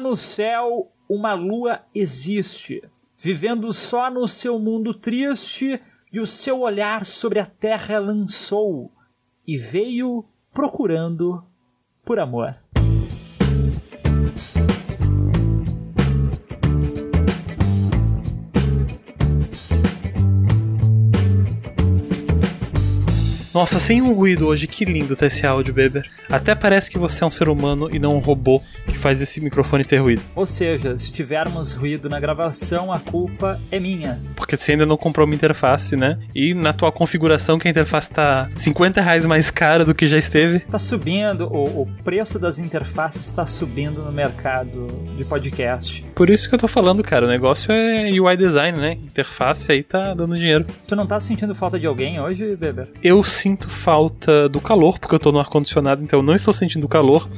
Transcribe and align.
No 0.00 0.16
céu, 0.16 0.90
uma 1.08 1.34
lua 1.34 1.82
existe, 1.94 2.82
vivendo 3.16 3.72
só 3.72 4.10
no 4.10 4.26
seu 4.26 4.58
mundo 4.58 4.94
triste, 4.94 5.80
e 6.12 6.18
o 6.18 6.26
seu 6.26 6.60
olhar 6.60 7.04
sobre 7.04 7.38
a 7.38 7.46
terra 7.46 7.98
lançou, 7.98 8.90
e 9.46 9.56
veio 9.56 10.24
procurando 10.52 11.44
por 12.04 12.18
amor. 12.18 12.56
Nossa, 23.52 23.80
sem 23.80 24.00
um 24.00 24.14
ruído 24.14 24.46
hoje, 24.46 24.68
que 24.68 24.84
lindo 24.84 25.16
tá 25.16 25.26
esse 25.26 25.44
áudio, 25.44 25.74
Beber. 25.74 26.08
Até 26.30 26.54
parece 26.54 26.88
que 26.88 26.96
você 26.96 27.24
é 27.24 27.26
um 27.26 27.30
ser 27.30 27.48
humano 27.48 27.88
e 27.92 27.98
não 27.98 28.14
um 28.14 28.20
robô 28.20 28.62
faz 29.00 29.20
esse 29.20 29.40
microfone 29.40 29.84
ter 29.84 29.98
ruído. 29.98 30.22
Ou 30.36 30.46
seja, 30.46 30.96
se 30.98 31.10
tivermos 31.10 31.74
ruído 31.74 32.08
na 32.08 32.20
gravação, 32.20 32.92
a 32.92 33.00
culpa 33.00 33.60
é 33.70 33.80
minha. 33.80 34.20
Porque 34.36 34.56
você 34.56 34.72
ainda 34.72 34.86
não 34.86 34.96
comprou 34.96 35.26
uma 35.26 35.34
interface, 35.34 35.96
né? 35.96 36.18
E 36.34 36.54
na 36.54 36.72
tua 36.72 36.92
configuração 36.92 37.58
que 37.58 37.66
a 37.66 37.70
interface 37.70 38.10
tá 38.10 38.48
50 38.56 39.00
reais 39.00 39.26
mais 39.26 39.50
cara 39.50 39.84
do 39.84 39.94
que 39.94 40.06
já 40.06 40.18
esteve. 40.18 40.60
Tá 40.60 40.78
subindo, 40.78 41.46
o, 41.46 41.82
o 41.82 41.86
preço 42.04 42.38
das 42.38 42.58
interfaces 42.58 43.24
está 43.24 43.46
subindo 43.46 44.02
no 44.02 44.12
mercado 44.12 44.86
de 45.16 45.24
podcast. 45.24 46.04
Por 46.14 46.28
isso 46.28 46.48
que 46.48 46.54
eu 46.54 46.58
tô 46.58 46.68
falando, 46.68 47.02
cara, 47.02 47.26
o 47.26 47.28
negócio 47.28 47.72
é 47.72 48.10
UI 48.10 48.36
design, 48.36 48.78
né? 48.78 48.92
Interface 48.92 49.72
aí 49.72 49.82
tá 49.82 50.12
dando 50.14 50.36
dinheiro. 50.36 50.66
Tu 50.86 50.94
não 50.94 51.06
tá 51.06 51.18
sentindo 51.18 51.54
falta 51.54 51.78
de 51.78 51.86
alguém 51.86 52.20
hoje, 52.20 52.54
Beber? 52.56 52.88
Eu 53.02 53.22
sinto 53.22 53.68
falta 53.68 54.48
do 54.48 54.60
calor, 54.60 54.98
porque 54.98 55.14
eu 55.14 55.18
tô 55.18 55.32
no 55.32 55.40
ar-condicionado, 55.40 56.02
então 56.02 56.18
eu 56.18 56.22
não 56.22 56.34
estou 56.34 56.52
sentindo 56.52 56.86
calor. 56.86 57.28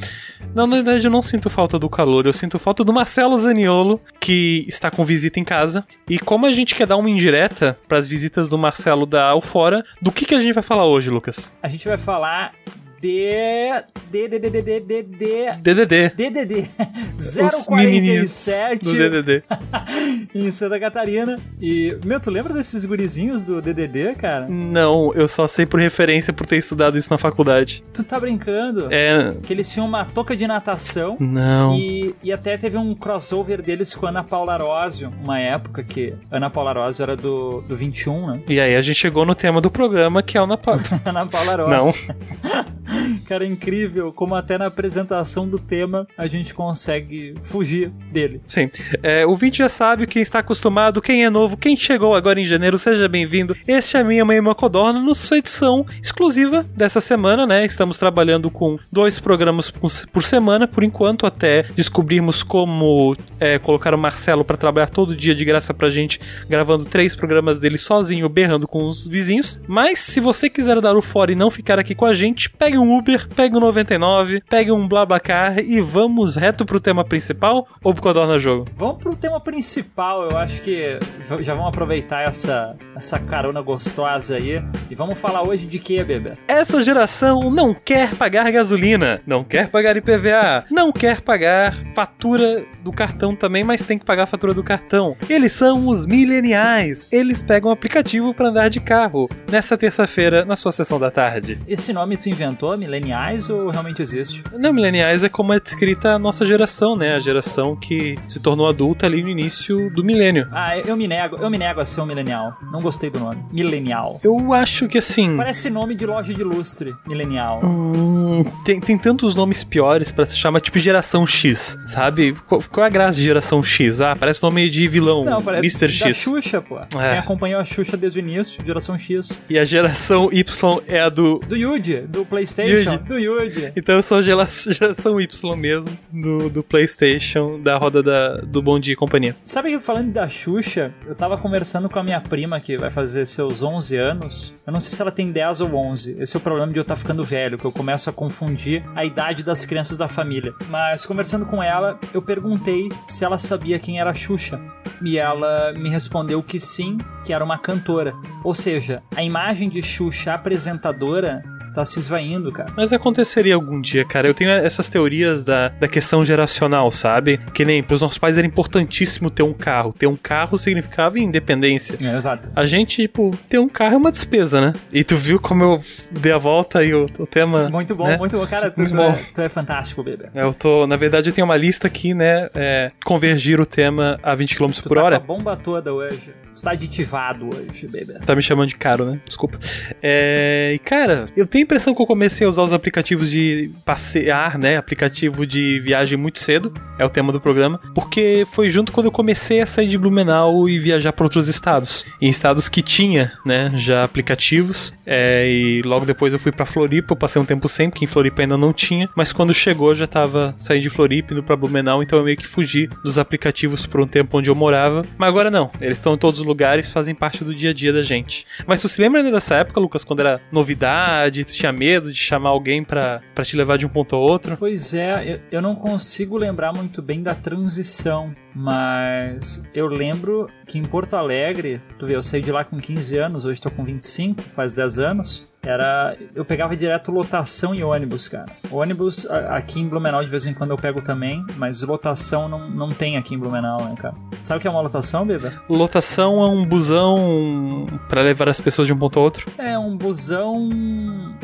Não, 0.54 0.66
na 0.66 0.76
verdade, 0.76 1.06
eu 1.06 1.10
não 1.10 1.22
sinto 1.22 1.48
falta 1.52 1.78
do 1.78 1.88
calor, 1.88 2.26
eu 2.26 2.32
sinto 2.32 2.58
falta 2.58 2.82
do 2.82 2.92
Marcelo 2.92 3.36
Zaniolo, 3.38 4.00
que 4.18 4.64
está 4.66 4.90
com 4.90 5.04
visita 5.04 5.38
em 5.38 5.44
casa. 5.44 5.86
E 6.08 6.18
como 6.18 6.46
a 6.46 6.50
gente 6.50 6.74
quer 6.74 6.86
dar 6.86 6.96
uma 6.96 7.10
indireta 7.10 7.78
para 7.86 7.98
as 7.98 8.08
visitas 8.08 8.48
do 8.48 8.56
Marcelo 8.56 9.04
da 9.04 9.38
Fora, 9.42 9.84
do 10.00 10.10
que, 10.10 10.24
que 10.24 10.34
a 10.34 10.40
gente 10.40 10.54
vai 10.54 10.62
falar 10.62 10.86
hoje, 10.86 11.10
Lucas? 11.10 11.54
A 11.62 11.68
gente 11.68 11.86
vai 11.86 11.98
falar 11.98 12.54
De. 13.02 13.82
De. 14.12 14.28
DDD. 14.28 16.12
DDD. 16.14 16.70
Os 17.18 17.66
menininhos 17.68 18.44
047 18.44 18.84
do 18.84 18.92
DDD. 18.92 19.42
em 20.32 20.50
Santa 20.52 20.78
Catarina. 20.78 21.40
E, 21.60 21.98
meu, 22.04 22.20
tu 22.20 22.30
lembra 22.30 22.54
desses 22.54 22.84
gurizinhos 22.84 23.42
do 23.42 23.60
DDD, 23.60 24.14
cara? 24.14 24.46
Não, 24.48 25.12
eu 25.14 25.26
só 25.26 25.48
sei 25.48 25.66
por 25.66 25.80
referência 25.80 26.32
por 26.32 26.46
ter 26.46 26.58
estudado 26.58 26.96
isso 26.96 27.10
na 27.10 27.18
faculdade. 27.18 27.82
Tu 27.92 28.04
tá 28.04 28.20
brincando? 28.20 28.86
É. 28.92 29.34
Que 29.42 29.52
eles 29.52 29.68
tinham 29.68 29.86
uma 29.86 30.04
touca 30.04 30.36
de 30.36 30.46
natação. 30.46 31.16
Não. 31.18 31.74
E, 31.74 32.14
e 32.22 32.32
até 32.32 32.56
teve 32.56 32.76
um 32.76 32.94
crossover 32.94 33.60
deles 33.60 33.96
com 33.96 34.06
a 34.06 34.10
Ana 34.10 34.22
Paula 34.22 34.54
Arósio, 34.54 35.12
uma 35.20 35.40
época 35.40 35.82
que 35.82 36.14
Ana 36.30 36.48
Paula 36.48 36.70
Arósio 36.70 37.02
era 37.02 37.16
do, 37.16 37.62
do 37.62 37.74
21, 37.74 38.26
né? 38.28 38.42
E 38.46 38.60
aí 38.60 38.76
a 38.76 38.80
gente 38.80 38.96
chegou 38.96 39.26
no 39.26 39.34
tema 39.34 39.60
do 39.60 39.72
programa 39.72 40.22
que 40.22 40.38
é 40.38 40.40
o 40.40 40.46
na 40.46 40.56
pa... 40.56 40.78
Ana 41.04 41.26
Paula 41.26 41.50
Arósio. 41.66 42.14
Não. 42.14 42.91
Cara, 43.26 43.44
é 43.44 43.48
incrível 43.48 44.12
como 44.12 44.34
até 44.34 44.58
na 44.58 44.66
apresentação 44.66 45.48
do 45.48 45.58
tema 45.58 46.06
a 46.16 46.26
gente 46.26 46.54
consegue 46.54 47.34
fugir 47.42 47.90
dele. 48.10 48.40
Sim. 48.46 48.70
É, 49.02 49.26
o 49.26 49.36
vídeo 49.36 49.58
já 49.58 49.68
sabe, 49.68 50.06
quem 50.06 50.22
está 50.22 50.40
acostumado, 50.40 51.00
quem 51.00 51.24
é 51.24 51.30
novo, 51.30 51.56
quem 51.56 51.76
chegou 51.76 52.14
agora 52.14 52.40
em 52.40 52.44
janeiro, 52.44 52.78
seja 52.78 53.08
bem-vindo. 53.08 53.56
Este 53.66 53.96
é 53.96 54.00
a 54.00 54.04
Minha 54.04 54.24
Mãe 54.24 54.40
Macodorna, 54.40 55.00
no 55.00 55.14
sua 55.14 55.38
edição 55.38 55.86
exclusiva 56.02 56.64
dessa 56.76 57.00
semana, 57.00 57.46
né? 57.46 57.64
Estamos 57.64 57.98
trabalhando 57.98 58.50
com 58.50 58.78
dois 58.90 59.18
programas 59.18 59.70
por 59.70 60.22
semana, 60.22 60.66
por 60.66 60.82
enquanto, 60.82 61.26
até 61.26 61.62
descobrirmos 61.74 62.42
como 62.42 63.16
é, 63.38 63.58
colocar 63.58 63.94
o 63.94 63.98
Marcelo 63.98 64.44
para 64.44 64.56
trabalhar 64.56 64.90
todo 64.90 65.16
dia 65.16 65.34
de 65.34 65.44
graça 65.44 65.72
pra 65.72 65.88
gente, 65.88 66.20
gravando 66.48 66.84
três 66.84 67.14
programas 67.14 67.60
dele 67.60 67.78
sozinho, 67.78 68.28
berrando 68.28 68.66
com 68.66 68.86
os 68.86 69.06
vizinhos. 69.06 69.58
Mas 69.66 69.98
se 70.00 70.20
você 70.20 70.48
quiser 70.48 70.80
dar 70.80 70.96
o 70.96 71.02
fora 71.02 71.32
e 71.32 71.36
não 71.36 71.50
ficar 71.50 71.78
aqui 71.78 71.94
com 71.94 72.06
a 72.06 72.14
gente, 72.14 72.50
pegue 72.50 72.78
um 72.78 72.81
Uber, 72.90 73.28
pegue 73.28 73.56
um 73.56 73.60
99, 73.60 74.42
pegue 74.48 74.72
um 74.72 74.86
Blabacar 74.86 75.58
e 75.58 75.80
vamos 75.80 76.36
reto 76.36 76.64
pro 76.64 76.80
tema 76.80 77.04
principal 77.04 77.66
ou 77.82 77.92
pro 77.92 78.02
Codorna 78.02 78.38
Jogo? 78.38 78.66
Vamos 78.76 78.98
pro 78.98 79.16
tema 79.16 79.40
principal, 79.40 80.30
eu 80.30 80.36
acho 80.36 80.62
que 80.62 80.98
já 81.40 81.54
vamos 81.54 81.68
aproveitar 81.68 82.22
essa, 82.22 82.76
essa 82.94 83.18
carona 83.18 83.60
gostosa 83.60 84.36
aí 84.36 84.62
e 84.90 84.94
vamos 84.94 85.18
falar 85.18 85.42
hoje 85.42 85.66
de 85.66 85.78
que, 85.78 86.02
bebê? 86.02 86.32
Essa 86.46 86.82
geração 86.82 87.50
não 87.50 87.74
quer 87.74 88.14
pagar 88.14 88.50
gasolina, 88.50 89.20
não 89.26 89.44
quer 89.44 89.68
pagar 89.68 89.96
IPVA, 89.96 90.64
não 90.70 90.92
quer 90.92 91.20
pagar 91.20 91.76
fatura 91.94 92.64
do 92.82 92.92
cartão 92.92 93.34
também, 93.34 93.64
mas 93.64 93.84
tem 93.84 93.98
que 93.98 94.04
pagar 94.04 94.24
a 94.24 94.26
fatura 94.26 94.54
do 94.54 94.62
cartão. 94.62 95.16
Eles 95.28 95.52
são 95.52 95.88
os 95.88 96.06
mileniais, 96.06 97.06
eles 97.10 97.42
pegam 97.42 97.70
um 97.70 97.72
aplicativo 97.72 98.34
para 98.34 98.48
andar 98.48 98.68
de 98.68 98.80
carro 98.80 99.28
nessa 99.50 99.76
terça-feira 99.76 100.44
na 100.44 100.56
sua 100.56 100.72
sessão 100.72 100.98
da 100.98 101.10
tarde. 101.10 101.58
Esse 101.66 101.92
nome 101.92 102.16
tu 102.16 102.28
inventou, 102.28 102.71
mileniais, 102.76 103.50
ou 103.50 103.68
realmente 103.70 104.02
existe? 104.02 104.42
Não, 104.58 104.72
mileniais 104.72 105.24
é 105.24 105.28
como 105.28 105.52
é 105.52 105.60
descrita 105.60 106.10
a 106.10 106.18
nossa 106.18 106.44
geração, 106.44 106.96
né? 106.96 107.14
A 107.14 107.20
geração 107.20 107.76
que 107.76 108.18
se 108.28 108.40
tornou 108.40 108.68
adulta 108.68 109.06
ali 109.06 109.22
no 109.22 109.28
início 109.28 109.90
do 109.90 110.04
milênio. 110.04 110.46
Ah, 110.52 110.76
eu 110.78 110.96
me 110.96 111.06
nego, 111.06 111.36
eu 111.36 111.50
me 111.50 111.58
nego 111.58 111.80
a 111.80 111.84
ser 111.84 112.00
um 112.00 112.06
milenial. 112.06 112.56
Não 112.70 112.80
gostei 112.80 113.10
do 113.10 113.18
nome. 113.18 113.42
Milenial. 113.52 114.20
Eu 114.22 114.52
acho 114.52 114.88
que 114.88 114.98
assim. 114.98 115.36
Parece 115.36 115.70
nome 115.70 115.94
de 115.94 116.06
loja 116.06 116.32
de 116.32 116.42
lustre, 116.42 116.94
milenial. 117.06 117.60
Hum, 117.64 118.44
tem, 118.64 118.80
tem 118.80 118.98
tantos 118.98 119.34
nomes 119.34 119.64
piores 119.64 120.10
para 120.10 120.26
se 120.26 120.36
chamar, 120.36 120.60
tipo 120.60 120.78
geração 120.78 121.26
X, 121.26 121.78
sabe? 121.86 122.36
Qual, 122.48 122.62
qual, 122.70 122.84
é 122.84 122.86
a 122.86 122.90
graça 122.90 123.16
de 123.16 123.24
geração 123.24 123.62
X? 123.62 124.00
Ah, 124.00 124.14
parece 124.18 124.42
nome 124.42 124.68
de 124.68 124.88
vilão. 124.88 125.24
Não, 125.24 125.42
parece 125.42 125.64
Mr. 125.64 125.98
da 125.98 126.08
X. 126.08 126.16
Xuxa, 126.18 126.60
pô. 126.60 126.78
É. 126.78 126.86
Quem 126.88 127.18
acompanhou 127.18 127.60
a 127.60 127.64
Xuxa 127.64 127.96
desde 127.96 128.18
o 128.18 128.20
início, 128.20 128.64
geração 128.64 128.98
X. 128.98 129.42
E 129.48 129.58
a 129.58 129.64
geração 129.64 130.30
Y 130.32 130.80
é 130.86 131.00
a 131.00 131.08
do. 131.08 131.38
Do 131.40 131.56
Yuji, 131.56 132.02
do 132.02 132.24
PlayStation. 132.24 132.61
Yuji. 132.66 132.98
Do 132.98 133.18
Yuji. 133.18 133.72
Então 133.76 133.96
eu 133.96 134.02
sou 134.02 134.22
geração 134.22 135.20
Y 135.20 135.56
mesmo, 135.56 135.96
do, 136.10 136.48
do 136.48 136.62
PlayStation, 136.62 137.60
da 137.60 137.76
roda 137.76 138.02
da, 138.02 138.36
do 138.38 138.62
Bom 138.62 138.78
Dia 138.78 138.94
e 138.94 138.96
Companhia. 138.96 139.36
Sabe 139.44 139.70
que 139.70 139.80
falando 139.80 140.12
da 140.12 140.28
Xuxa, 140.28 140.94
eu 141.06 141.14
tava 141.14 141.36
conversando 141.36 141.88
com 141.88 141.98
a 141.98 142.02
minha 142.02 142.20
prima 142.20 142.60
que 142.60 142.76
vai 142.76 142.90
fazer 142.90 143.26
seus 143.26 143.62
11 143.62 143.96
anos. 143.96 144.54
Eu 144.66 144.72
não 144.72 144.80
sei 144.80 144.92
se 144.92 145.02
ela 145.02 145.10
tem 145.10 145.30
10 145.30 145.60
ou 145.62 145.74
11. 145.74 146.16
Esse 146.18 146.36
é 146.36 146.38
o 146.38 146.40
problema 146.40 146.72
de 146.72 146.78
eu 146.78 146.82
estar 146.82 146.94
tá 146.94 147.00
ficando 147.00 147.24
velho, 147.24 147.58
que 147.58 147.64
eu 147.64 147.72
começo 147.72 148.08
a 148.08 148.12
confundir 148.12 148.84
a 148.94 149.04
idade 149.04 149.42
das 149.42 149.64
crianças 149.64 149.96
da 149.96 150.08
família. 150.08 150.54
Mas 150.68 151.04
conversando 151.04 151.46
com 151.46 151.62
ela, 151.62 151.98
eu 152.12 152.22
perguntei 152.22 152.88
se 153.06 153.24
ela 153.24 153.38
sabia 153.38 153.78
quem 153.78 154.00
era 154.00 154.10
a 154.10 154.14
Xuxa. 154.14 154.60
E 155.04 155.18
ela 155.18 155.72
me 155.72 155.88
respondeu 155.88 156.42
que 156.42 156.60
sim, 156.60 156.98
que 157.24 157.32
era 157.32 157.44
uma 157.44 157.58
cantora. 157.58 158.14
Ou 158.44 158.54
seja, 158.54 159.02
a 159.16 159.22
imagem 159.22 159.68
de 159.68 159.82
Xuxa 159.82 160.34
apresentadora 160.34 161.42
tá 161.74 161.84
se 161.84 161.98
esvaindo, 161.98 162.52
cara. 162.52 162.72
Mas 162.76 162.92
aconteceria 162.92 163.54
algum 163.54 163.80
dia, 163.80 164.04
cara. 164.04 164.28
Eu 164.28 164.34
tenho 164.34 164.50
essas 164.50 164.88
teorias 164.88 165.42
da, 165.42 165.68
da 165.68 165.88
questão 165.88 166.24
geracional, 166.24 166.90
sabe? 166.90 167.38
Que 167.54 167.64
nem 167.64 167.82
pros 167.82 168.00
nossos 168.00 168.18
pais 168.18 168.38
era 168.38 168.46
importantíssimo 168.46 169.30
ter 169.30 169.42
um 169.42 169.52
carro. 169.52 169.92
Ter 169.92 170.06
um 170.06 170.16
carro 170.16 170.58
significava 170.58 171.18
independência. 171.18 171.96
É, 172.02 172.16
exato. 172.16 172.50
A 172.54 172.66
gente, 172.66 173.02
tipo, 173.02 173.30
ter 173.48 173.58
um 173.58 173.68
carro 173.68 173.94
é 173.94 173.96
uma 173.96 174.10
despesa, 174.10 174.60
né? 174.60 174.72
E 174.92 175.02
tu 175.04 175.16
viu 175.16 175.38
como 175.40 175.62
eu 175.64 175.80
dei 176.10 176.32
a 176.32 176.38
volta 176.38 176.84
e 176.84 176.94
o, 176.94 177.06
o 177.18 177.26
tema. 177.26 177.68
Muito 177.68 177.94
bom, 177.94 178.06
né? 178.06 178.16
muito 178.16 178.36
bom. 178.38 178.46
Cara, 178.46 178.70
tu, 178.70 178.80
Muito 178.80 178.90
tu 178.90 178.96
bom. 178.96 179.10
É, 179.10 179.22
tu 179.34 179.40
é 179.40 179.48
fantástico, 179.48 180.02
bebê. 180.02 180.26
Eu 180.34 180.52
tô, 180.52 180.86
na 180.86 180.96
verdade, 180.96 181.30
eu 181.30 181.34
tenho 181.34 181.44
uma 181.46 181.56
lista 181.56 181.86
aqui, 181.86 182.12
né? 182.14 182.48
É, 182.54 182.90
convergir 183.04 183.60
o 183.60 183.66
tema 183.66 184.18
a 184.22 184.34
20 184.34 184.56
km 184.56 184.66
Tu 184.72 184.82
por 184.88 184.96
tá 184.96 185.02
hora. 185.04 185.18
com 185.20 185.32
a 185.32 185.36
bomba 185.36 185.56
toda 185.56 185.92
hoje. 185.92 186.32
Tu 186.54 186.62
tá 186.62 186.72
aditivado 186.72 187.48
hoje, 187.48 187.88
bebê. 187.88 188.14
Tá 188.26 188.36
me 188.36 188.42
chamando 188.42 188.68
de 188.68 188.76
caro, 188.76 189.06
né? 189.06 189.18
Desculpa. 189.26 189.58
É, 190.02 190.72
e 190.74 190.78
cara, 190.78 191.28
eu 191.36 191.46
tenho 191.46 191.61
tenho 191.62 191.64
a 191.64 191.64
impressão 191.64 191.94
que 191.94 192.02
eu 192.02 192.06
comecei 192.06 192.44
a 192.44 192.48
usar 192.48 192.62
os 192.62 192.72
aplicativos 192.72 193.30
de 193.30 193.70
passear, 193.84 194.58
né? 194.58 194.76
Aplicativo 194.76 195.46
de 195.46 195.80
viagem 195.80 196.18
muito 196.18 196.38
cedo, 196.38 196.72
é 196.98 197.04
o 197.04 197.10
tema 197.10 197.32
do 197.32 197.40
programa, 197.40 197.80
porque 197.94 198.46
foi 198.52 198.68
junto 198.68 198.92
quando 198.92 199.06
eu 199.06 199.12
comecei 199.12 199.60
a 199.60 199.66
sair 199.66 199.88
de 199.88 199.96
Blumenau 199.96 200.68
e 200.68 200.78
viajar 200.78 201.12
para 201.12 201.24
outros 201.24 201.48
estados. 201.48 202.04
Em 202.20 202.28
estados 202.28 202.68
que 202.68 202.82
tinha, 202.82 203.32
né, 203.44 203.70
já 203.74 204.04
aplicativos. 204.04 204.92
É, 205.06 205.48
e 205.48 205.82
logo 205.82 206.04
depois 206.04 206.32
eu 206.32 206.38
fui 206.38 206.52
para 206.52 206.66
Floripa, 206.66 207.12
eu 207.12 207.16
passei 207.16 207.40
um 207.40 207.44
tempo 207.44 207.68
sem, 207.68 207.90
porque 207.90 208.04
em 208.04 208.08
Floripa 208.08 208.42
ainda 208.42 208.56
não 208.56 208.72
tinha, 208.72 209.08
mas 209.16 209.32
quando 209.32 209.54
chegou 209.54 209.94
já 209.94 210.06
tava 210.06 210.54
saindo 210.58 210.82
de 210.82 210.90
Floripa 210.90 211.32
indo 211.32 211.42
para 211.42 211.56
Blumenau, 211.56 212.02
então 212.02 212.18
eu 212.18 212.24
meio 212.24 212.36
que 212.36 212.46
fugi 212.46 212.88
dos 213.02 213.18
aplicativos 213.18 213.86
por 213.86 214.00
um 214.00 214.06
tempo 214.06 214.38
onde 214.38 214.50
eu 214.50 214.54
morava. 214.54 215.02
Mas 215.16 215.28
agora 215.28 215.50
não, 215.50 215.70
eles 215.80 215.98
estão 215.98 216.14
em 216.14 216.18
todos 216.18 216.40
os 216.40 216.46
lugares, 216.46 216.90
fazem 216.90 217.14
parte 217.14 217.44
do 217.44 217.54
dia 217.54 217.70
a 217.70 217.74
dia 217.74 217.92
da 217.92 218.02
gente. 218.02 218.46
Mas 218.66 218.80
tu 218.80 218.88
se 218.88 219.00
lembra 219.00 219.20
ainda 219.20 219.30
dessa 219.30 219.56
época, 219.56 219.80
Lucas, 219.80 220.04
quando 220.04 220.20
era 220.20 220.40
novidade, 220.50 221.44
tu 221.52 221.56
tinha 221.56 221.72
medo 221.72 222.10
de 222.10 222.18
chamar 222.18 222.50
alguém 222.50 222.82
para 222.82 223.20
te 223.42 223.56
levar 223.56 223.76
de 223.76 223.86
um 223.86 223.88
ponto 223.88 224.16
ao 224.16 224.22
outro? 224.22 224.56
Pois 224.56 224.94
é, 224.94 225.34
eu, 225.34 225.40
eu 225.52 225.62
não 225.62 225.74
consigo 225.74 226.36
lembrar 226.36 226.72
muito 226.72 227.02
bem 227.02 227.22
da 227.22 227.34
transição, 227.34 228.34
mas 228.54 229.62
eu 229.74 229.86
lembro 229.86 230.48
que 230.66 230.78
em 230.78 230.84
Porto 230.84 231.14
Alegre, 231.14 231.80
tu 231.98 232.06
vê, 232.06 232.16
eu 232.16 232.22
saí 232.22 232.40
de 232.40 232.50
lá 232.50 232.64
com 232.64 232.78
15 232.78 233.18
anos, 233.18 233.44
hoje 233.44 233.60
tô 233.60 233.70
com 233.70 233.84
25, 233.84 234.42
faz 234.42 234.74
10 234.74 234.98
anos 234.98 235.51
era. 235.64 236.16
Eu 236.34 236.44
pegava 236.44 236.76
direto 236.76 237.10
lotação 237.10 237.74
e 237.74 237.82
ônibus, 237.82 238.28
cara. 238.28 238.46
ônibus 238.70 239.26
aqui 239.30 239.80
em 239.80 239.88
Blumenau 239.88 240.24
de 240.24 240.30
vez 240.30 240.46
em 240.46 240.54
quando 240.54 240.70
eu 240.70 240.76
pego 240.76 241.00
também, 241.00 241.44
mas 241.56 241.82
lotação 241.82 242.48
não, 242.48 242.68
não 242.68 242.88
tem 242.90 243.16
aqui 243.16 243.34
em 243.34 243.38
Blumenau, 243.38 243.82
né, 243.84 243.94
cara? 243.96 244.14
Sabe 244.42 244.58
o 244.58 244.60
que 244.60 244.66
é 244.66 244.70
uma 244.70 244.80
lotação, 244.80 245.26
Beba? 245.26 245.52
Lotação 245.68 246.42
é 246.42 246.48
um 246.48 246.66
busão 246.66 247.86
para 248.08 248.22
levar 248.22 248.48
as 248.48 248.60
pessoas 248.60 248.86
de 248.86 248.92
um 248.92 248.98
ponto 248.98 249.18
a 249.18 249.22
outro? 249.22 249.46
É 249.56 249.78
um 249.78 249.96
busão 249.96 250.68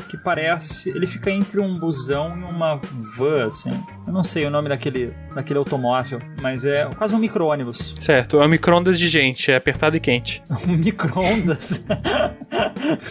que 0.09 0.17
parece. 0.17 0.91
Ele 0.91 1.06
fica 1.06 1.31
entre 1.31 1.61
um 1.61 1.79
busão 1.79 2.37
e 2.38 2.43
uma 2.43 2.76
van, 3.17 3.47
assim. 3.47 3.73
Eu 4.06 4.12
não 4.12 4.25
sei 4.25 4.47
o 4.47 4.50
nome 4.50 4.69
daquele, 4.69 5.12
daquele 5.35 5.59
automóvel, 5.59 6.20
mas 6.41 6.65
é 6.65 6.87
quase 6.97 7.15
um 7.15 7.19
micro-ônibus. 7.19 7.94
Certo, 7.99 8.41
é 8.41 8.47
um 8.47 8.49
micro-ondas 8.49 8.99
de 8.99 9.06
gente, 9.06 9.53
é 9.53 9.56
apertado 9.56 9.97
e 9.97 10.00
quente. 10.00 10.43
um 10.67 10.73
micro-ondas? 10.73 11.85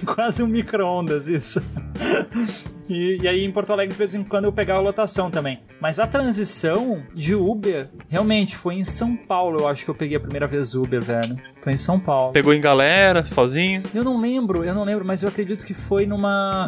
quase 0.06 0.44
um 0.44 0.48
micro-ondas, 0.48 1.28
isso. 1.28 1.62
E, 2.90 3.20
e, 3.22 3.28
aí 3.28 3.44
em 3.44 3.52
Porto 3.52 3.72
Alegre, 3.72 3.94
de 3.94 3.98
vez 3.98 4.16
em 4.16 4.24
quando, 4.24 4.46
eu 4.46 4.52
pegava 4.52 4.80
lotação 4.80 5.30
também. 5.30 5.60
Mas 5.80 6.00
a 6.00 6.08
transição 6.08 7.04
de 7.14 7.36
Uber, 7.36 7.88
realmente, 8.10 8.56
foi 8.56 8.76
em 8.76 8.86
São 8.86 9.16
Paulo, 9.16 9.60
eu 9.60 9.68
acho 9.68 9.84
que 9.84 9.92
eu 9.92 9.96
peguei 9.96 10.18
a 10.18 10.20
primeira 10.20 10.48
vez 10.48 10.74
Uber, 10.74 11.02
velho. 11.02 11.38
Foi 11.62 11.74
em 11.74 11.78
São 11.78 12.00
Paulo. 12.00 12.32
Pegou 12.32 12.54
em 12.54 12.62
galera, 12.62 13.26
sozinho? 13.26 13.84
Eu 13.94 14.04
não 14.04 14.22
lembro, 14.22 14.64
eu 14.64 14.74
não 14.74 14.84
lembro, 14.84 15.04
mas 15.04 15.22
eu 15.22 15.30
acredito 15.30 15.66
que 15.66 15.74
foi 15.74 16.06
numa 16.06 16.68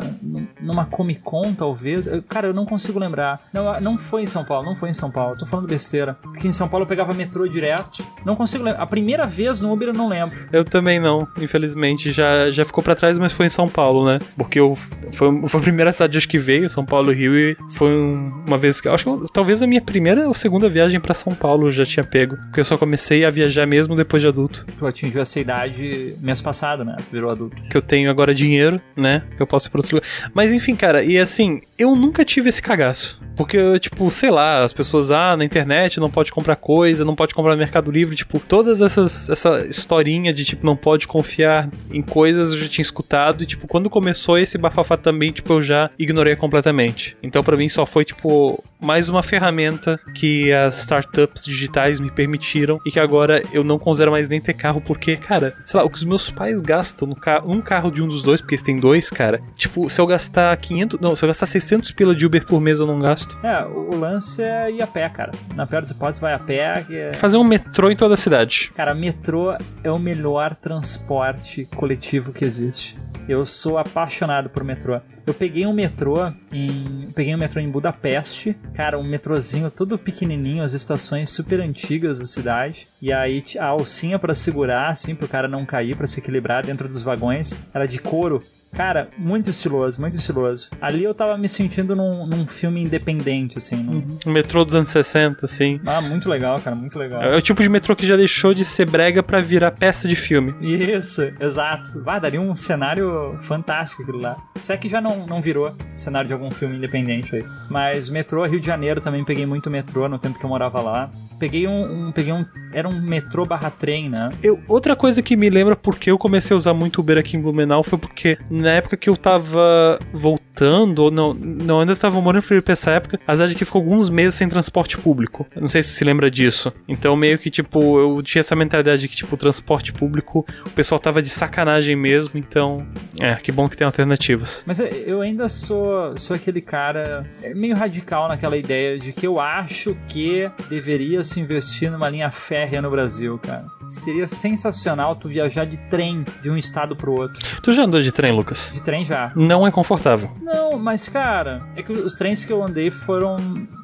numa 0.59 0.85
Comic 0.85 1.21
Con, 1.21 1.53
talvez. 1.53 2.05
Eu, 2.05 2.21
cara, 2.21 2.47
eu 2.47 2.53
não 2.53 2.65
consigo 2.65 2.99
lembrar. 2.99 3.39
Não, 3.53 3.79
não 3.79 3.97
foi 3.97 4.23
em 4.23 4.27
São 4.27 4.43
Paulo, 4.43 4.65
não 4.65 4.75
foi 4.75 4.89
em 4.89 4.93
São 4.93 5.09
Paulo. 5.09 5.37
Tô 5.37 5.45
falando 5.45 5.67
besteira. 5.67 6.17
Porque 6.21 6.47
em 6.47 6.53
São 6.53 6.67
Paulo 6.67 6.83
eu 6.83 6.87
pegava 6.87 7.13
metrô 7.13 7.47
direto. 7.47 8.03
Não 8.25 8.35
consigo 8.35 8.63
lembrar. 8.63 8.81
A 8.81 8.87
primeira 8.87 9.25
vez 9.25 9.61
no 9.61 9.71
Uber 9.71 9.89
eu 9.89 9.93
não 9.93 10.09
lembro. 10.09 10.37
Eu 10.51 10.65
também 10.65 10.99
não, 10.99 11.27
infelizmente. 11.39 12.11
Já, 12.11 12.51
já 12.51 12.65
ficou 12.65 12.83
para 12.83 12.95
trás, 12.95 13.17
mas 13.17 13.31
foi 13.31 13.45
em 13.45 13.49
São 13.49 13.69
Paulo, 13.69 14.05
né? 14.05 14.19
Porque 14.35 14.59
eu, 14.59 14.77
foi, 15.11 15.47
foi 15.47 15.59
a 15.59 15.63
primeira 15.63 15.91
cidade 15.91 16.08
acho 16.17 16.27
que 16.27 16.37
veio, 16.37 16.67
São 16.69 16.85
Paulo 16.85 17.11
e 17.11 17.15
Rio, 17.15 17.37
e 17.37 17.57
foi 17.69 17.91
uma 17.91 18.57
vez 18.57 18.81
que. 18.81 18.89
Acho 18.89 19.17
que 19.17 19.33
talvez 19.33 19.61
a 19.61 19.67
minha 19.67 19.81
primeira 19.81 20.27
ou 20.27 20.33
segunda 20.33 20.69
viagem 20.69 20.99
para 20.99 21.13
São 21.13 21.33
Paulo 21.33 21.67
eu 21.67 21.71
já 21.71 21.85
tinha 21.85 22.03
pego. 22.03 22.35
Porque 22.37 22.59
eu 22.59 22.65
só 22.65 22.77
comecei 22.77 23.25
a 23.25 23.29
viajar 23.29 23.65
mesmo 23.65 23.95
depois 23.95 24.21
de 24.21 24.27
adulto. 24.27 24.65
Tu 24.77 24.85
atingiu 24.85 25.21
essa 25.21 25.39
idade 25.39 26.15
mês 26.21 26.41
passado, 26.41 26.83
né? 26.83 26.95
Virou 27.11 27.31
adulto. 27.31 27.61
Que 27.63 27.77
eu 27.77 27.81
tenho 27.81 28.09
agora 28.09 28.33
dinheiro, 28.33 28.81
né? 28.95 29.23
Que 29.35 29.41
eu 29.41 29.47
posso 29.47 29.67
ir 29.67 29.71
pra 29.71 29.79
outros 29.79 29.91
lugares. 29.91 30.13
Mas 30.33 30.53
enfim, 30.53 30.75
cara, 30.75 31.03
e 31.03 31.17
assim, 31.17 31.61
eu 31.77 31.95
nunca 31.95 32.25
tive 32.25 32.49
esse 32.49 32.61
cagaço. 32.61 33.19
Porque, 33.39 33.79
tipo, 33.79 34.11
sei 34.11 34.29
lá, 34.29 34.65
as 34.65 34.73
pessoas, 34.73 35.11
ah, 35.11 35.37
na 35.37 35.45
internet 35.45 35.97
não 35.97 36.11
pode 36.11 36.29
comprar 36.29 36.57
coisa, 36.57 37.05
não 37.05 37.15
pode 37.15 37.33
comprar 37.33 37.53
no 37.53 37.57
Mercado 37.57 37.89
Livre, 37.89 38.13
tipo, 38.13 38.37
todas 38.37 38.81
essas, 38.81 39.29
essa 39.29 39.65
historinha 39.65 40.33
de, 40.33 40.43
tipo, 40.43 40.65
não 40.65 40.75
pode 40.75 41.07
confiar 41.07 41.69
em 41.89 42.01
coisas 42.01 42.51
eu 42.51 42.57
já 42.57 42.67
tinha 42.67 42.83
escutado 42.83 43.41
e, 43.41 43.45
tipo, 43.45 43.65
quando 43.65 43.89
começou 43.89 44.37
esse 44.37 44.57
bafafá 44.57 44.97
também, 44.97 45.31
tipo, 45.31 45.53
eu 45.53 45.61
já 45.61 45.89
ignorei 45.99 46.35
completamente. 46.35 47.17
Então, 47.21 47.43
para 47.43 47.57
mim, 47.57 47.67
só 47.67 47.85
foi, 47.85 48.05
tipo, 48.05 48.63
mais 48.79 49.09
uma 49.09 49.21
ferramenta 49.21 49.99
que 50.15 50.51
as 50.53 50.79
startups 50.79 51.43
digitais 51.43 51.99
me 51.99 52.09
permitiram 52.09 52.79
e 52.85 52.91
que 52.91 52.99
agora 52.99 53.41
eu 53.51 53.63
não 53.63 53.77
considero 53.77 54.11
mais 54.11 54.29
nem 54.29 54.39
ter 54.39 54.53
carro, 54.53 54.79
porque, 54.79 55.17
cara, 55.17 55.53
sei 55.65 55.79
lá, 55.79 55.85
o 55.85 55.89
que 55.89 55.97
os 55.97 56.05
meus 56.05 56.29
pais 56.29 56.61
gastam 56.61 57.07
no 57.07 57.15
carro, 57.15 57.51
um 57.51 57.61
carro 57.61 57.91
de 57.91 58.01
um 58.01 58.07
dos 58.07 58.23
dois, 58.23 58.39
porque 58.39 58.55
eles 58.55 58.63
têm 58.63 58.79
dois, 58.79 59.09
cara, 59.09 59.41
tipo, 59.55 59.89
se 59.89 59.99
eu 59.99 60.07
gastar 60.07 60.55
500, 60.55 60.99
não, 61.01 61.15
se 61.15 61.23
eu 61.25 61.27
gastar 61.27 61.45
600 61.45 61.91
pila 61.91 62.15
de 62.15 62.25
Uber 62.25 62.45
por 62.45 62.61
mês 62.61 62.79
eu 62.79 62.87
não 62.87 62.99
gasto. 62.99 63.37
É, 63.43 63.65
o 63.65 63.95
lance 63.95 64.41
é 64.41 64.71
ir 64.71 64.81
a 64.81 64.87
pé, 64.87 65.09
cara. 65.09 65.31
Na 65.55 65.67
pior 65.67 65.81
das 65.81 65.91
hipóteses, 65.91 66.21
vai 66.21 66.33
a 66.33 66.39
pé. 66.39 66.85
É... 66.89 67.13
Fazer 67.13 67.37
um 67.37 67.43
metrô 67.43 67.91
em 67.91 67.95
toda 67.95 68.13
a 68.13 68.17
cidade. 68.17 68.71
Cara, 68.75 68.93
metrô 68.93 69.55
é 69.83 69.91
o 69.91 69.99
melhor 69.99 70.55
transporte 70.55 71.65
coletivo 71.75 72.31
que 72.31 72.45
existe. 72.45 72.97
Eu 73.29 73.45
sou 73.45 73.77
apaixonado 73.77 74.49
por 74.49 74.63
metrô. 74.63 74.99
Eu 75.23 75.35
peguei 75.35 75.63
um 75.67 75.71
metrô 75.71 76.15
em. 76.51 77.11
Peguei 77.13 77.35
um 77.35 77.37
metrô 77.37 77.61
em 77.61 77.69
Budapeste. 77.69 78.57
Cara, 78.73 78.97
um 78.97 79.03
metrozinho 79.03 79.69
todo 79.69 79.99
pequenininho, 79.99 80.63
as 80.63 80.73
estações 80.73 81.29
super 81.29 81.59
antigas 81.59 82.17
da 82.17 82.25
cidade. 82.25 82.87
E 82.99 83.13
aí 83.13 83.43
a 83.59 83.67
alcinha 83.67 84.17
para 84.17 84.33
segurar, 84.33 84.89
assim, 84.89 85.13
pro 85.13 85.27
cara 85.27 85.47
não 85.47 85.63
cair, 85.63 85.95
para 85.95 86.07
se 86.07 86.19
equilibrar 86.19 86.65
dentro 86.65 86.87
dos 86.87 87.03
vagões, 87.03 87.55
era 87.71 87.87
de 87.87 88.01
couro. 88.01 88.43
Cara, 88.71 89.09
muito 89.17 89.49
estiloso, 89.49 89.99
muito 89.99 90.15
estiloso. 90.15 90.69
Ali 90.81 91.03
eu 91.03 91.13
tava 91.13 91.37
me 91.37 91.49
sentindo 91.49 91.95
num, 91.95 92.25
num 92.25 92.47
filme 92.47 92.83
independente, 92.83 93.57
assim. 93.57 93.75
Num... 93.75 93.93
Uhum. 93.93 94.19
Um 94.27 94.31
metrô 94.31 94.63
dos 94.63 94.75
anos 94.75 94.89
60, 94.89 95.45
assim. 95.45 95.79
Ah, 95.85 96.01
muito 96.01 96.29
legal, 96.29 96.59
cara, 96.59 96.75
muito 96.75 96.97
legal. 96.97 97.21
É 97.21 97.35
o 97.35 97.41
tipo 97.41 97.61
de 97.61 97.69
metrô 97.69 97.95
que 97.95 98.05
já 98.05 98.15
deixou 98.15 98.53
de 98.53 98.63
ser 98.63 98.89
brega 98.89 99.21
para 99.21 99.39
virar 99.39 99.71
peça 99.71 100.07
de 100.07 100.15
filme. 100.15 100.55
Isso, 100.61 101.21
exato. 101.39 102.01
Vai, 102.03 102.19
daria 102.19 102.39
um 102.39 102.55
cenário 102.55 103.37
fantástico 103.41 104.03
aquilo 104.03 104.19
lá. 104.19 104.37
Isso 104.55 104.71
é 104.71 104.77
que 104.77 104.87
já 104.87 105.01
não, 105.01 105.25
não 105.25 105.41
virou 105.41 105.75
cenário 105.95 106.27
de 106.27 106.33
algum 106.33 106.51
filme 106.51 106.77
independente 106.77 107.35
aí. 107.35 107.45
Mas 107.69 108.09
metrô 108.09 108.45
Rio 108.45 108.59
de 108.59 108.65
Janeiro 108.65 109.01
também 109.01 109.23
peguei 109.25 109.45
muito 109.45 109.69
metrô 109.69 110.07
no 110.07 110.19
tempo 110.19 110.39
que 110.39 110.45
eu 110.45 110.49
morava 110.49 110.81
lá. 110.81 111.09
Peguei 111.39 111.67
um, 111.67 112.07
um 112.07 112.11
peguei 112.11 112.33
um, 112.33 112.45
era 112.73 112.87
um 112.87 113.01
metrô 113.01 113.45
barra 113.45 113.69
trem, 113.69 114.09
né? 114.09 114.29
Eu, 114.43 114.59
outra 114.67 114.95
coisa 114.95 115.21
que 115.21 115.35
me 115.35 115.49
lembra 115.49 115.75
porque 115.75 116.11
eu 116.11 116.17
comecei 116.17 116.53
a 116.53 116.57
usar 116.57 116.73
muito 116.73 116.99
Uber 116.99 117.17
aqui 117.17 117.37
em 117.37 117.41
Blumenau 117.41 117.83
foi 117.83 117.97
porque 117.97 118.37
na 118.49 118.71
época 118.71 118.97
que 118.97 119.09
eu 119.09 119.15
tava 119.15 119.97
voltando, 120.13 120.99
ou 120.99 121.11
não, 121.11 121.33
não 121.33 121.79
ainda 121.79 121.95
tava 121.95 122.19
morando 122.21 122.43
em 122.43 122.45
Floripa 122.45 122.71
essa 122.73 122.91
época, 122.91 123.19
a 123.25 123.33
cidade 123.33 123.55
que 123.55 123.65
ficou 123.65 123.81
alguns 123.81 124.09
meses 124.09 124.35
sem 124.35 124.49
transporte 124.49 124.97
público. 124.97 125.47
Eu 125.55 125.61
não 125.61 125.67
sei 125.67 125.81
se 125.81 125.89
você 125.89 125.99
se 125.99 126.03
lembra 126.03 126.29
disso. 126.29 126.73
Então 126.87 127.15
meio 127.15 127.37
que, 127.37 127.49
tipo, 127.49 127.99
eu 127.99 128.21
tinha 128.21 128.41
essa 128.41 128.55
mentalidade 128.55 129.01
de 129.01 129.07
que, 129.07 129.15
tipo, 129.15 129.37
transporte 129.37 129.93
público, 129.93 130.45
o 130.65 130.69
pessoal 130.71 130.99
tava 130.99 131.21
de 131.21 131.29
sacanagem 131.29 131.95
mesmo, 131.95 132.37
então, 132.37 132.85
é, 133.19 133.35
que 133.35 133.51
bom 133.51 133.69
que 133.69 133.77
tem 133.77 133.85
alternativas. 133.85 134.63
Mas 134.65 134.79
eu 134.79 135.21
ainda 135.21 135.47
sou, 135.47 136.17
sou 136.17 136.35
aquele 136.35 136.61
cara 136.61 137.25
meio 137.55 137.75
radical 137.75 138.27
naquela 138.27 138.57
ideia 138.57 138.99
de 138.99 139.13
que 139.13 139.25
eu 139.25 139.39
acho 139.39 139.95
que 140.07 140.49
deveria 140.69 141.23
se 141.29 141.39
investir 141.39 141.91
numa 141.91 142.09
linha 142.09 142.31
férrea 142.31 142.81
no 142.81 142.89
Brasil, 142.89 143.39
cara. 143.39 143.65
Seria 143.87 144.27
sensacional 144.27 145.15
tu 145.15 145.27
viajar 145.27 145.65
de 145.65 145.77
trem 145.89 146.25
de 146.41 146.49
um 146.49 146.57
estado 146.57 146.95
pro 146.95 147.13
outro. 147.13 147.39
Tu 147.61 147.73
já 147.73 147.83
andou 147.83 148.01
de 148.01 148.11
trem, 148.11 148.31
Lucas? 148.31 148.71
De 148.73 148.81
trem 148.81 149.05
já. 149.05 149.31
Não 149.35 149.65
é 149.65 149.71
confortável. 149.71 150.29
Não, 150.41 150.77
mas 150.77 151.09
cara, 151.09 151.63
é 151.75 151.83
que 151.83 151.91
os 151.91 152.15
trens 152.15 152.45
que 152.45 152.51
eu 152.51 152.63
andei 152.63 152.91
foram 152.91 153.37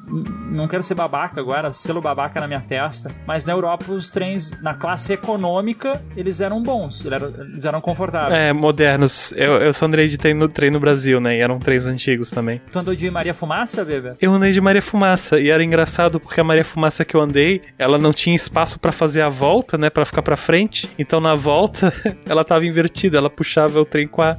não 0.08 0.68
quero 0.68 0.82
ser 0.82 0.94
babaca 0.94 1.40
agora, 1.40 1.72
selo 1.72 2.00
babaca 2.00 2.40
na 2.40 2.46
minha 2.46 2.60
testa, 2.60 3.10
mas 3.26 3.44
na 3.44 3.52
Europa 3.52 3.92
os 3.92 4.10
trens 4.10 4.52
na 4.62 4.74
classe 4.74 5.12
econômica 5.12 6.02
eles 6.16 6.40
eram 6.40 6.62
bons, 6.62 7.04
eles 7.04 7.22
eram, 7.22 7.44
eles 7.44 7.64
eram 7.64 7.80
confortáveis. 7.80 8.38
É, 8.38 8.52
modernos. 8.52 9.32
Eu, 9.32 9.54
eu 9.62 9.72
só 9.72 9.86
andei 9.86 10.08
de 10.08 10.16
trem 10.16 10.34
no, 10.34 10.48
trem 10.48 10.70
no 10.70 10.78
Brasil, 10.78 11.20
né? 11.20 11.36
E 11.36 11.40
eram 11.40 11.58
trens 11.58 11.86
antigos 11.86 12.30
também. 12.30 12.60
Tu 12.70 12.78
andou 12.78 12.94
de 12.94 13.10
Maria 13.10 13.34
Fumaça, 13.34 13.84
bebê? 13.84 14.14
Eu 14.20 14.32
andei 14.32 14.52
de 14.52 14.60
Maria 14.60 14.82
Fumaça 14.82 15.40
e 15.40 15.50
era 15.50 15.62
engraçado 15.62 16.20
porque 16.20 16.40
a 16.40 16.44
Maria 16.44 16.64
Fumaça 16.64 17.04
que 17.04 17.16
eu 17.16 17.20
andei, 17.20 17.62
ela 17.78 17.98
não 17.98 18.12
tinha 18.12 18.34
espaço 18.34 18.78
para 18.78 18.92
fazer 18.92 19.22
a 19.22 19.28
volta, 19.28 19.76
né? 19.76 19.90
Para 19.90 20.04
ficar 20.04 20.22
para 20.22 20.36
frente. 20.36 20.88
Então 20.98 21.20
na 21.20 21.34
volta 21.34 21.92
ela 22.28 22.44
tava 22.44 22.64
invertida, 22.64 23.18
ela 23.18 23.30
puxava 23.30 23.80
o 23.80 23.84
trem 23.84 24.06
com 24.06 24.22
a 24.22 24.36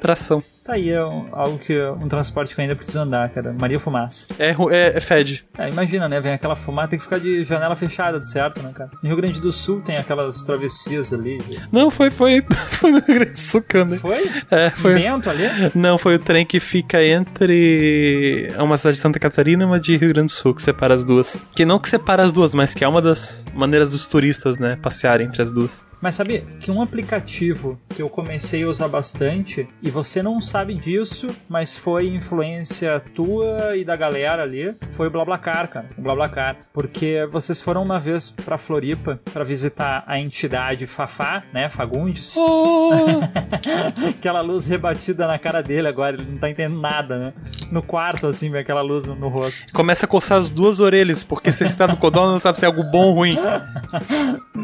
tração. 0.00 0.42
Tá 0.62 0.74
aí 0.74 0.90
é 0.90 1.04
um, 1.04 1.28
algo 1.32 1.58
que 1.58 1.74
um 1.82 2.06
transporte 2.06 2.54
que 2.54 2.60
eu 2.60 2.62
ainda 2.62 2.76
preciso 2.76 2.98
andar, 2.98 3.28
cara. 3.30 3.54
Maria 3.58 3.80
Fumaça. 3.80 4.26
É, 4.38 4.50
é, 4.50 4.96
é 4.96 5.00
fed. 5.00 5.44
É, 5.56 5.70
imagina, 5.70 6.08
né? 6.08 6.20
Vem 6.20 6.34
aquela 6.34 6.54
fumaça, 6.54 6.88
tem 6.88 6.98
que 6.98 7.04
ficar 7.04 7.18
de 7.18 7.44
janela 7.44 7.74
fechada, 7.74 8.20
de 8.20 8.30
certo, 8.30 8.62
né, 8.62 8.70
cara? 8.74 8.90
No 9.02 9.08
Rio 9.08 9.16
Grande 9.16 9.40
do 9.40 9.50
Sul 9.52 9.80
tem 9.80 9.96
aquelas 9.96 10.42
travessias 10.44 11.12
ali. 11.12 11.38
De... 11.38 11.60
Não, 11.72 11.90
foi, 11.90 12.10
foi, 12.10 12.44
foi 12.68 12.90
no 12.92 12.98
Rio 12.98 13.14
Grande 13.14 13.32
do 13.32 13.38
Sul, 13.38 13.62
cara. 13.62 13.86
Foi? 13.96 14.30
É, 14.50 14.70
foi. 14.70 14.94
Bento 14.94 15.30
ali? 15.30 15.44
Não, 15.74 15.96
foi 15.96 16.16
o 16.16 16.18
trem 16.18 16.44
que 16.44 16.60
fica 16.60 17.02
entre 17.02 18.48
uma 18.58 18.76
cidade 18.76 18.96
de 18.96 19.02
Santa 19.02 19.18
Catarina 19.18 19.62
e 19.62 19.66
uma 19.66 19.80
de 19.80 19.96
Rio 19.96 20.10
Grande 20.10 20.26
do 20.26 20.36
Sul, 20.36 20.54
que 20.54 20.62
separa 20.62 20.92
as 20.94 21.04
duas. 21.04 21.40
Que 21.54 21.64
não 21.64 21.78
que 21.78 21.88
separa 21.88 22.22
as 22.22 22.32
duas, 22.32 22.54
mas 22.54 22.74
que 22.74 22.84
é 22.84 22.88
uma 22.88 23.00
das 23.00 23.46
maneiras 23.54 23.92
dos 23.92 24.06
turistas, 24.06 24.58
né, 24.58 24.78
passearem 24.82 25.26
entre 25.26 25.40
as 25.42 25.50
duas. 25.50 25.86
Mas 26.00 26.14
sabe 26.14 26.46
que 26.58 26.70
um 26.70 26.80
aplicativo 26.80 27.78
que 27.88 28.00
eu 28.00 28.08
comecei 28.08 28.62
a 28.64 28.68
usar 28.68 28.88
bastante 28.88 29.68
e 29.82 29.90
você 29.90 30.22
não 30.22 30.40
sabe 30.40 30.74
disso, 30.74 31.28
mas 31.48 31.76
foi 31.76 32.08
influência 32.08 33.00
tua 33.14 33.76
e 33.76 33.84
da 33.84 33.96
galera 33.96 34.42
ali, 34.42 34.74
foi 34.92 35.08
o 35.08 35.10
BlaBlaCar, 35.10 35.68
cara. 35.68 35.88
O 35.98 36.02
BlaBlaCar. 36.02 36.56
Porque 36.72 37.28
vocês 37.30 37.60
foram 37.60 37.82
uma 37.82 38.00
vez 38.00 38.30
pra 38.30 38.56
Floripa 38.56 39.20
para 39.32 39.44
visitar 39.44 40.04
a 40.06 40.18
entidade 40.18 40.86
Fafá, 40.86 41.42
né? 41.52 41.68
Fagundes. 41.68 42.36
Oh! 42.36 43.20
aquela 44.08 44.40
luz 44.40 44.66
rebatida 44.66 45.26
na 45.26 45.38
cara 45.38 45.62
dele 45.62 45.88
agora, 45.88 46.16
ele 46.16 46.30
não 46.30 46.38
tá 46.38 46.48
entendendo 46.48 46.80
nada, 46.80 47.18
né? 47.18 47.32
No 47.70 47.82
quarto, 47.82 48.26
assim, 48.26 48.50
vem 48.50 48.60
aquela 48.60 48.82
luz 48.82 49.04
no, 49.04 49.14
no 49.14 49.28
rosto. 49.28 49.72
Começa 49.72 50.06
a 50.06 50.08
coçar 50.08 50.38
as 50.38 50.48
duas 50.48 50.80
orelhas, 50.80 51.22
porque 51.22 51.52
se 51.52 51.58
você 51.58 51.64
está 51.64 51.86
no 51.86 51.96
Codorna 51.96 52.32
não 52.32 52.38
sabe 52.38 52.58
se 52.58 52.64
é 52.64 52.68
algo 52.68 52.82
bom 52.84 53.08
ou 53.08 53.14
ruim. 53.14 53.36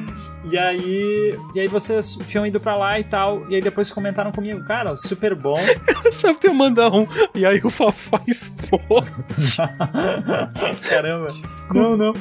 E 0.51 0.57
aí, 0.57 1.39
e 1.55 1.61
aí 1.61 1.67
vocês 1.67 2.17
tinham 2.27 2.47
ido 2.47 2.61
pra 2.61 2.77
lá 2.77 3.01
e 3.01 3.05
tal, 3.05 3.51
e 3.51 3.57
aí 3.57 3.61
depois 3.61 3.91
comentaram 3.91 4.31
comigo, 4.31 4.65
cara, 4.65 4.95
super 4.95 5.35
bom. 5.35 5.59
Eu 6.05 6.09
achava 6.09 6.39
que 6.39 6.47
ia 6.47 6.55
mandar 6.55 6.93
um. 6.93 7.07
E 7.35 7.45
aí 7.45 7.61
o 7.65 7.71
Fafá 7.71 8.21
explode. 8.27 9.11
Caramba. 10.89 11.27
Não, 11.75 11.97
não. 11.97 12.13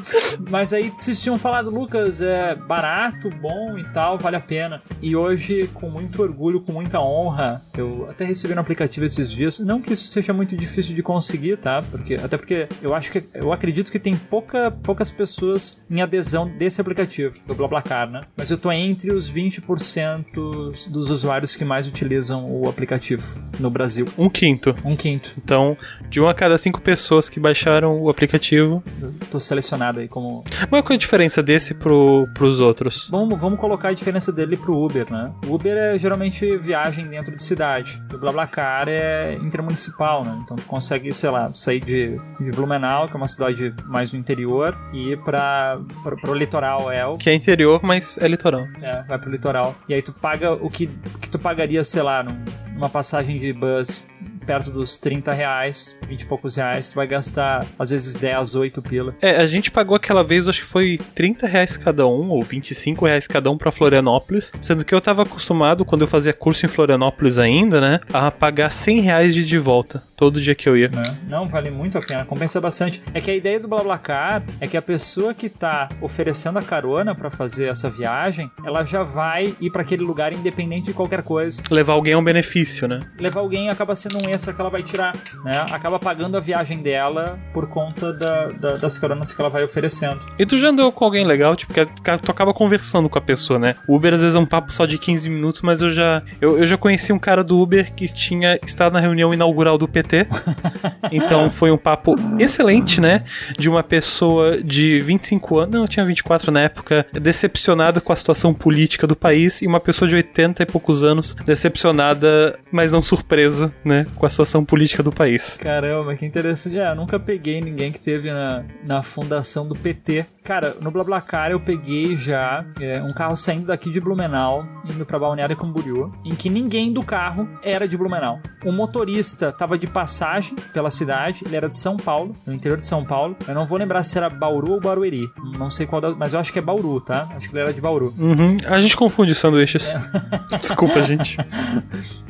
Mas 0.50 0.74
aí 0.74 0.91
vocês 0.96 1.22
tinham 1.22 1.38
falado, 1.38 1.70
Lucas, 1.70 2.20
é 2.20 2.55
barato, 2.55 3.29
bom 3.29 3.77
e 3.77 3.84
tal, 3.91 4.17
vale 4.17 4.36
a 4.36 4.41
pena. 4.41 4.82
E 5.01 5.15
hoje, 5.15 5.70
com 5.74 5.89
muito 5.89 6.22
orgulho, 6.22 6.62
com 6.62 6.72
muita 6.72 7.00
honra, 7.00 7.62
eu 7.77 8.08
até 8.10 8.25
recebi 8.25 8.55
no 8.55 8.62
aplicativo 8.62 9.05
esses 9.05 9.32
dias. 9.32 9.60
Não 9.60 9.82
que 9.82 9.94
isso 9.94 10.08
seja 10.08 10.34
muito 10.34 10.55
difícil 10.55 10.96
de 10.96 11.03
conseguir, 11.03 11.58
tá? 11.58 11.84
Porque, 11.84 12.15
até 12.15 12.38
porque 12.38 12.67
eu 12.82 12.94
acho 12.96 13.12
que 13.12 13.24
eu 13.34 13.53
acredito 13.53 13.91
que 13.91 14.00
tem 14.00 14.15
pouca, 14.15 14.72
poucas 14.72 15.12
pessoas 15.12 15.82
em 15.89 16.01
adesão 16.01 16.48
desse 16.58 16.82
aplicativo, 16.82 17.36
do 17.46 17.53
BlaBlaCar, 17.53 18.10
né? 18.10 18.14
Mas 18.36 18.51
eu 18.51 18.57
tô 18.57 18.72
entre 18.72 19.12
os 19.12 19.31
20% 19.31 20.89
dos 20.89 21.10
usuários 21.10 21.55
que 21.55 21.65
mais 21.65 21.88
utilizam 21.88 22.50
o 22.50 22.69
aplicativo 22.69 23.24
no 23.60 23.69
Brasil. 23.69 24.07
Um 24.17 24.29
quinto. 24.29 24.75
Um 24.84 24.95
quinto. 24.95 25.34
Então, 25.38 25.77
de 26.09 26.19
uma 26.19 26.31
a 26.31 26.33
cada 26.33 26.57
cinco 26.57 26.81
pessoas 26.81 27.29
que 27.29 27.39
baixaram 27.39 28.01
o 28.01 28.09
aplicativo. 28.09 28.83
Eu 29.01 29.13
tô 29.31 29.39
selecionado 29.39 30.00
aí 30.00 30.07
como. 30.07 30.43
Mas 30.69 30.81
qual 30.81 30.91
é 30.91 30.95
a 30.95 30.97
diferença 30.97 31.41
desse 31.43 31.74
pro, 31.74 32.27
pros 32.33 32.59
outros? 32.59 33.07
Vamos, 33.09 33.39
vamos 33.39 33.59
colocar 33.59 33.89
a 33.89 33.93
diferença 33.93 34.31
dele 34.31 34.57
pro 34.57 34.75
Uber, 34.77 35.12
né? 35.12 35.31
O 35.47 35.55
Uber 35.55 35.75
é 35.77 35.97
geralmente 36.00 36.57
viagem 36.57 37.07
dentro 37.07 37.35
de 37.35 37.41
cidade. 37.41 38.01
O 38.13 38.17
BlaBlaCar 38.17 38.88
é 38.88 39.33
intermunicipal, 39.41 40.24
né? 40.24 40.39
Então 40.43 40.55
tu 40.57 40.63
consegue, 40.63 41.13
sei 41.13 41.29
lá, 41.29 41.51
sair 41.53 41.79
de, 41.79 42.19
de 42.39 42.51
Blumenau, 42.51 43.07
que 43.07 43.13
é 43.13 43.17
uma 43.17 43.27
cidade 43.27 43.74
mais 43.85 44.12
no 44.13 44.19
interior, 44.19 44.77
e 44.93 45.12
ir 45.12 45.17
pra, 45.24 45.79
pra, 46.03 46.15
pro 46.15 46.33
litoral, 46.33 46.91
é 46.91 47.05
o 47.05 47.17
Que 47.17 47.29
é 47.29 47.33
interior, 47.35 47.81
mas 47.83 48.17
é 48.19 48.27
litoral. 48.27 48.65
É, 48.81 49.03
vai 49.03 49.17
pro 49.19 49.29
litoral. 49.31 49.75
E 49.88 49.93
aí 49.93 50.01
tu 50.01 50.13
paga 50.13 50.53
o 50.53 50.69
que, 50.69 50.88
que 51.21 51.29
tu 51.29 51.39
pagaria, 51.39 51.83
sei 51.83 52.01
lá, 52.01 52.24
num- 52.24 52.43
numa 52.74 52.89
passagem 52.89 53.38
de 53.39 53.53
bus 53.53 54.03
perto 54.45 54.71
dos 54.71 54.97
30 54.99 55.33
reais, 55.33 55.97
20 56.07 56.21
e 56.21 56.25
poucos 56.25 56.55
reais, 56.55 56.89
tu 56.89 56.95
vai 56.95 57.07
gastar 57.07 57.65
às 57.79 57.89
vezes 57.89 58.15
10, 58.15 58.55
8 58.55 58.81
pila. 58.81 59.15
É, 59.21 59.37
a 59.37 59.45
gente 59.45 59.71
pagou 59.71 59.95
aquela 59.95 60.23
vez, 60.23 60.47
acho 60.47 60.61
que 60.61 60.67
foi 60.67 60.99
30 61.15 61.47
reais 61.47 61.77
cada 61.77 62.05
um, 62.07 62.29
ou 62.29 62.41
25 62.41 63.05
reais 63.05 63.27
cada 63.27 63.49
um 63.49 63.57
pra 63.57 63.71
Florianópolis. 63.71 64.51
Sendo 64.61 64.83
que 64.83 64.93
eu 64.93 65.01
tava 65.01 65.23
acostumado, 65.23 65.85
quando 65.85 66.01
eu 66.01 66.07
fazia 66.07 66.33
curso 66.33 66.65
em 66.65 66.69
Florianópolis 66.69 67.37
ainda, 67.37 67.79
né? 67.81 67.99
A 68.13 68.29
pagar 68.31 68.69
100 68.69 68.99
reais 69.01 69.33
de 69.33 69.45
de 69.45 69.57
volta, 69.59 70.01
todo 70.17 70.41
dia 70.41 70.55
que 70.55 70.67
eu 70.67 70.75
ia. 70.75 70.89
né? 70.89 71.15
Não, 71.27 71.47
vale 71.47 71.69
muito 71.69 71.97
a 71.97 72.01
pena, 72.01 72.25
compensa 72.25 72.59
bastante. 72.59 73.01
É 73.13 73.21
que 73.21 73.29
a 73.29 73.35
ideia 73.35 73.59
do 73.59 73.67
BlaBlaCar 73.67 74.43
é 74.59 74.67
que 74.67 74.75
a 74.75 74.81
pessoa 74.81 75.33
que 75.33 75.47
tá 75.49 75.87
oferecendo 76.01 76.57
a 76.59 76.61
carona 76.63 77.13
pra 77.13 77.29
fazer 77.29 77.65
essa 77.65 77.89
viagem, 77.89 78.49
ela 78.65 78.83
já 78.83 79.03
vai 79.03 79.53
ir 79.61 79.69
pra 79.71 79.81
aquele 79.83 80.03
lugar 80.03 80.33
independente 80.33 80.85
de 80.85 80.93
qualquer 80.93 81.21
coisa. 81.21 81.61
Levar 81.69 81.93
alguém 81.93 82.13
é 82.13 82.17
um 82.17 82.23
benefício, 82.23 82.87
né? 82.87 82.99
Levar 83.19 83.39
alguém 83.41 83.69
acaba 83.69 83.95
sendo 83.95 84.17
um 84.25 84.29
extra 84.36 84.54
que 84.54 84.62
ela 84.62 84.70
vai 84.70 84.84
tirar, 84.84 85.13
né? 85.44 85.65
Acaba 85.72 85.98
pagando 86.00 86.38
a 86.38 86.39
viagem 86.39 86.77
dela 86.82 87.39
por 87.54 87.68
conta 87.68 88.13
da- 88.13 88.48
da- 88.51 88.77
das 88.77 89.00
caronas 89.00 89.34
que 89.34 89.42
ela 89.42 89.50
vai 89.50 89.63
oferecendo. 89.63 90.20
E 90.38 90.46
tu 90.46 90.58
já 90.58 90.70
andou 90.70 90.92
com 90.92 91.04
alguém 91.06 91.25
legal, 91.25 91.56
tipo, 91.56 91.74
que 91.74 91.86
tu 91.86 92.32
acaba 92.32 92.54
conversando 92.54 93.10
com 93.10 93.18
a 93.18 93.22
pessoa, 93.22 93.58
né? 93.58 93.75
O 93.88 93.96
Uber 93.96 94.13
às 94.13 94.22
vezes 94.22 94.36
é 94.36 94.39
um 94.39 94.46
papo 94.46 94.72
só 94.72 94.86
de 94.86 94.98
15 94.98 95.30
minutos, 95.30 95.62
mas 95.62 95.82
eu 95.82 95.89
já 95.89 96.22
eu, 96.39 96.58
eu 96.60 96.65
já 96.65 96.77
conheci 96.77 97.12
um 97.12 97.20
cara 97.20 97.44
do 97.44 97.58
Uber 97.60 97.94
que 97.94 98.06
tinha 98.13 98.60
estado 98.65 98.94
na 98.94 99.00
reunião 99.00 99.34
inaugural 99.34 99.77
do 99.77 99.88
PT. 99.88 100.27
Então 101.12 101.50
foi 101.51 101.72
um 101.72 101.77
papo 101.77 102.15
excelente, 102.39 103.00
né? 103.00 103.22
De 103.58 103.70
uma 103.70 103.84
pessoa 103.84 104.62
de 104.62 105.00
25 105.00 105.60
anos, 105.60 105.74
não, 105.75 105.82
eu 105.84 105.88
tinha 105.88 106.06
24 106.06 106.51
na 106.51 106.62
época, 106.62 107.06
decepcionada 107.13 108.01
com 108.01 108.12
a 108.12 108.15
situação 108.15 108.54
política 108.54 109.06
do 109.08 109.15
país, 109.15 109.62
e 109.62 109.68
uma 109.68 109.80
pessoa 109.80 110.10
de 110.10 110.15
80 110.15 110.63
e 110.63 110.65
poucos 110.65 111.04
anos, 111.04 111.36
decepcionada, 111.46 112.58
mas 112.72 112.92
não 112.92 113.01
surpresa, 113.01 113.74
né? 113.84 114.06
Com 114.15 114.25
a 114.25 114.29
situação 114.29 114.63
política 114.63 115.03
do 115.03 115.12
país. 115.12 115.58
Caramba, 115.58 116.15
que 116.15 116.25
interessante. 116.25 116.77
É, 116.77 116.91
eu 116.91 116.96
nunca 116.96 117.20
peguei 117.20 117.62
ninguém 117.62 117.91
que 117.91 118.00
teve 118.00 118.32
na, 118.32 118.63
na 118.84 119.03
fundação 119.03 119.67
do 119.67 119.75
PT. 119.75 120.25
Cara, 120.45 120.75
no 120.79 120.91
BlaBlaCar 120.91 121.49
eu 121.51 121.59
peguei 121.59 122.15
já 122.15 122.63
é, 122.79 123.01
um 123.01 123.11
carro 123.11 123.35
saindo 123.35 123.65
daqui 123.65 123.89
de 123.89 123.99
Blumenau, 123.99 124.63
indo 124.87 125.03
pra 125.05 125.17
Balneário 125.17 125.57
Camboriú, 125.57 126.13
em 126.23 126.35
que 126.35 126.49
ninguém 126.51 126.93
do 126.93 127.01
carro 127.03 127.49
era 127.63 127.87
de 127.87 127.97
Blumenau. 127.97 128.39
O 128.63 128.71
motorista 128.71 129.51
tava 129.51 129.75
de 129.77 129.87
passagem 129.87 130.55
pela 130.71 130.91
cidade, 130.91 131.43
ele 131.45 131.55
era 131.55 131.67
de 131.67 131.75
São 131.77 131.97
Paulo, 131.97 132.35
no 132.45 132.53
interior 132.53 132.77
de 132.77 132.85
São 132.85 133.03
Paulo. 133.03 133.35
Eu 133.47 133.55
não 133.55 133.65
vou 133.65 133.77
lembrar 133.79 134.03
se 134.03 134.17
era 134.17 134.29
Bauru 134.29 134.73
ou 134.73 134.79
Barueri, 134.79 135.27
não 135.57 135.69
sei 135.71 135.87
qual, 135.87 135.99
da- 135.99 136.13
mas 136.15 136.33
eu 136.33 136.39
acho 136.39 136.53
que 136.53 136.59
é 136.59 136.61
Bauru, 136.61 137.01
tá? 137.01 137.27
Acho 137.35 137.49
que 137.49 137.55
ele 137.55 137.63
era 137.63 137.73
de 137.73 137.81
Bauru. 137.81 138.13
Uhum. 138.17 138.57
A 138.67 138.79
gente 138.79 138.95
confunde 138.95 139.33
sanduíches. 139.33 139.91
Desculpa, 140.61 141.01
gente. 141.01 141.37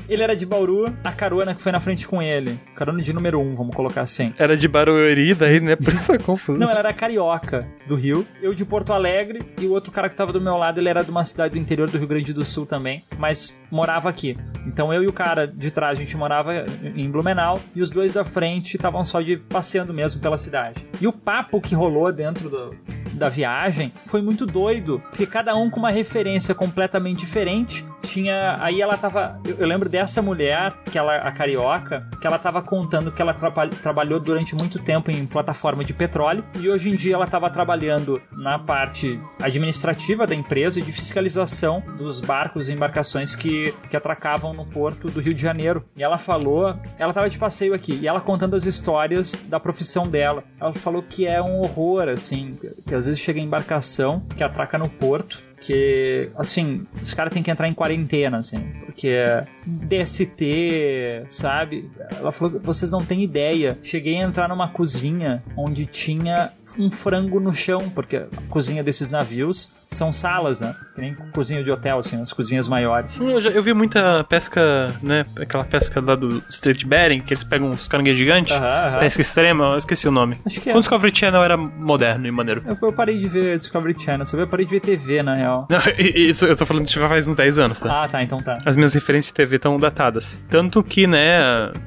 Ele 0.08 0.22
era 0.22 0.36
de 0.36 0.46
Bauru, 0.46 0.94
a 1.04 1.12
carona 1.12 1.56
que 1.56 1.62
foi 1.64 1.72
na 1.72 1.80
frente 1.80 2.08
com 2.08 2.22
ele, 2.22 2.60
carona 2.76 3.02
de 3.02 3.12
número 3.12 3.40
um, 3.42 3.56
vamos 3.56 3.76
colocar 3.76 4.02
assim. 4.02 4.32
Era 4.38 4.56
de 4.56 4.68
Barueri, 4.68 5.34
daí, 5.34 5.60
né? 5.60 5.76
Por 5.84 5.88
essa 5.94 6.16
confusão. 6.20 6.60
Não, 6.60 6.70
ela 6.70 6.78
era 6.78 6.94
carioca 6.94 7.66
do 7.88 7.96
Rio. 8.06 8.28
Eu 8.42 8.54
de 8.54 8.64
Porto 8.64 8.94
Alegre 8.94 9.44
e 9.60 9.66
o 9.66 9.72
outro 9.72 9.92
cara 9.92 10.10
que 10.10 10.16
tava 10.16 10.32
do 10.32 10.40
meu 10.40 10.58
lado, 10.58 10.80
ele 10.80 10.90
era 10.90 11.04
de 11.04 11.10
uma 11.10 11.26
cidade 11.26 11.54
do 11.54 11.60
interior 11.60 11.90
do 11.90 11.98
Rio 11.98 12.08
Grande 12.08 12.34
do 12.34 12.46
Sul 12.46 12.66
também, 12.66 13.04
mas 13.18 13.54
morava 13.72 14.08
aqui. 14.10 14.38
Então 14.68 14.94
eu 14.94 15.04
e 15.04 15.08
o 15.08 15.14
cara 15.14 15.48
de 15.48 15.72
trás, 15.72 15.98
a 15.98 16.02
gente 16.02 16.16
morava 16.16 16.66
em 16.96 17.10
Blumenau 17.10 17.60
e 17.76 17.82
os 17.82 17.90
dois 17.92 18.14
da 18.14 18.24
frente 18.24 18.76
estavam 18.76 19.04
só 19.04 19.22
de 19.22 19.38
passeando 19.38 19.94
mesmo 19.94 20.22
pela 20.22 20.38
cidade. 20.38 20.86
E 21.02 21.08
o 21.08 21.12
papo 21.14 21.60
que 21.62 21.74
rolou 21.76 22.12
dentro 22.12 22.50
do- 22.50 22.76
da 23.14 23.30
viagem 23.30 23.94
foi 24.06 24.22
muito 24.22 24.46
doido, 24.46 25.02
porque 25.10 25.26
cada 25.26 25.56
um 25.56 25.70
com 25.70 25.80
uma 25.80 25.90
referência 25.90 26.54
completamente 26.54 27.20
diferente. 27.20 27.86
Tinha. 28.04 28.58
Aí 28.60 28.82
ela 28.82 28.98
tava. 28.98 29.40
Eu, 29.46 29.56
eu 29.58 29.68
lembro 29.68 29.88
dessa 29.90 30.22
mulher, 30.22 30.74
que 30.92 30.98
ela, 30.98 31.16
a 31.16 31.32
carioca, 31.32 32.06
que 32.22 32.28
ela 32.28 32.38
tava 32.38 32.62
contando 32.62 33.12
que 33.12 33.22
ela 33.22 33.34
traba- 33.34 33.68
trabalhou 33.68 34.20
durante 34.20 34.54
muito 34.54 34.78
tempo 34.80 35.10
em 35.10 35.26
plataforma 35.26 35.84
de 35.84 35.94
petróleo 35.94 36.44
e 36.60 36.70
hoje 36.70 36.90
em 36.90 36.96
dia 36.96 37.16
ela 37.16 37.26
tava 37.26 37.50
trabalhando 37.50 37.95
na 38.32 38.60
parte 38.60 39.20
administrativa 39.42 40.26
da 40.26 40.36
empresa 40.36 40.80
e 40.80 40.84
de 40.84 40.92
fiscalização 40.92 41.84
dos 41.98 42.20
barcos 42.20 42.70
e 42.70 42.74
embarcações 42.74 43.36
que, 43.36 43.74
que 43.90 43.98
atracavam 43.98 44.54
no 44.54 44.66
porto 44.66 45.10
do 45.10 45.20
Rio 45.20 45.34
de 45.34 45.42
Janeiro. 45.42 45.84
E 45.96 46.04
ela 46.04 46.18
falou, 46.18 46.76
ela 46.98 47.14
tava 47.14 47.30
de 47.30 47.38
passeio 47.38 47.74
aqui, 47.74 48.00
e 48.02 48.08
ela 48.08 48.22
contando 48.22 48.56
as 48.56 48.66
histórias 48.66 49.34
da 49.48 49.60
profissão 49.60 50.08
dela. 50.08 50.44
Ela 50.60 50.74
falou 50.74 51.04
que 51.04 51.28
é 51.28 51.42
um 51.42 51.60
horror, 51.60 52.08
assim, 52.10 52.58
que 52.86 52.94
às 52.96 53.06
vezes 53.06 53.20
chega 53.20 53.40
embarcação 53.40 54.24
que 54.36 54.44
atraca 54.44 54.78
no 54.78 54.90
porto 54.90 55.44
que, 55.66 56.30
assim, 56.36 56.86
os 57.02 57.14
caras 57.14 57.34
têm 57.34 57.42
que 57.42 57.50
entrar 57.50 57.68
em 57.68 57.74
quarentena, 57.74 58.38
assim, 58.38 58.72
porque 58.96 59.08
é 59.10 59.46
DST, 59.66 61.26
sabe? 61.28 61.90
Ela 62.18 62.32
falou 62.32 62.58
que 62.60 62.66
vocês 62.66 62.92
não 62.92 63.04
têm 63.04 63.22
ideia. 63.22 63.78
Cheguei 63.84 64.18
a 64.18 64.22
entrar 64.24 64.48
numa 64.48 64.70
cozinha 64.70 65.44
onde 65.58 65.86
tinha 65.86 66.52
um 66.80 66.90
frango 66.90 67.40
no 67.40 67.54
chão, 67.54 67.90
porque 67.94 68.18
a 68.18 68.26
cozinha 68.50 68.84
desses 68.84 69.10
navios 69.10 69.70
são 69.88 70.12
salas, 70.12 70.62
né? 70.62 70.76
Que 70.96 71.02
nem 71.02 71.14
cozinha 71.32 71.64
de 71.64 71.70
hotel, 71.72 72.00
assim, 72.00 72.20
as 72.20 72.34
cozinhas 72.34 72.68
maiores. 72.68 73.20
Eu, 73.20 73.40
já- 73.40 73.50
eu 73.52 73.62
vi 73.62 73.74
muita 73.74 74.24
pesca, 74.24 74.88
né? 75.02 75.26
Aquela 75.40 75.64
pesca 75.64 76.02
lá 76.02 76.16
do 76.16 76.44
Street 76.50 76.84
Betting, 76.86 77.22
que 77.22 77.34
eles 77.34 77.44
pegam 77.44 77.70
uns 77.70 77.88
caranguejos 77.88 78.18
gigantes. 78.18 78.52
Aham, 78.54 78.66
aham. 78.88 79.00
Pesca 79.00 79.22
extrema, 79.22 79.66
eu 79.72 79.78
esqueci 79.78 80.08
o 80.08 80.12
nome. 80.12 80.40
Acho 80.46 80.60
que 80.60 80.70
é. 80.70 80.76
O 80.76 80.80
Discovery 80.80 81.16
Channel 81.16 81.44
era 81.44 81.56
moderno 81.56 82.26
e 82.28 82.32
maneiro. 82.32 82.64
Eu, 82.66 82.78
eu 82.82 82.94
parei 82.94 83.18
de 83.20 83.28
ver 83.28 83.58
Discovery 83.58 83.96
Channel, 83.98 84.26
sabe? 84.26 84.44
Eu 84.44 84.48
parei 84.48 84.66
de 84.66 84.72
ver 84.72 84.80
TV, 84.80 85.22
na 85.22 85.36
real. 85.36 85.68
Não, 85.70 85.80
Isso 86.00 86.46
eu 86.46 86.56
tô 86.56 86.66
falando 86.66 86.86
de 86.86 86.92
já 86.94 87.08
faz 87.08 87.28
uns 87.28 87.36
10 87.36 87.60
anos, 87.60 87.80
tá? 87.80 88.04
Ah, 88.04 88.08
tá, 88.08 88.24
então 88.24 88.42
tá. 88.42 88.58
As 88.66 88.76
minhas 88.86 88.94
referências 88.94 89.32
de 89.32 89.34
TV 89.34 89.56
estão 89.56 89.78
datadas. 89.80 90.40
Tanto 90.50 90.84
que, 90.84 91.08
né, 91.08 91.40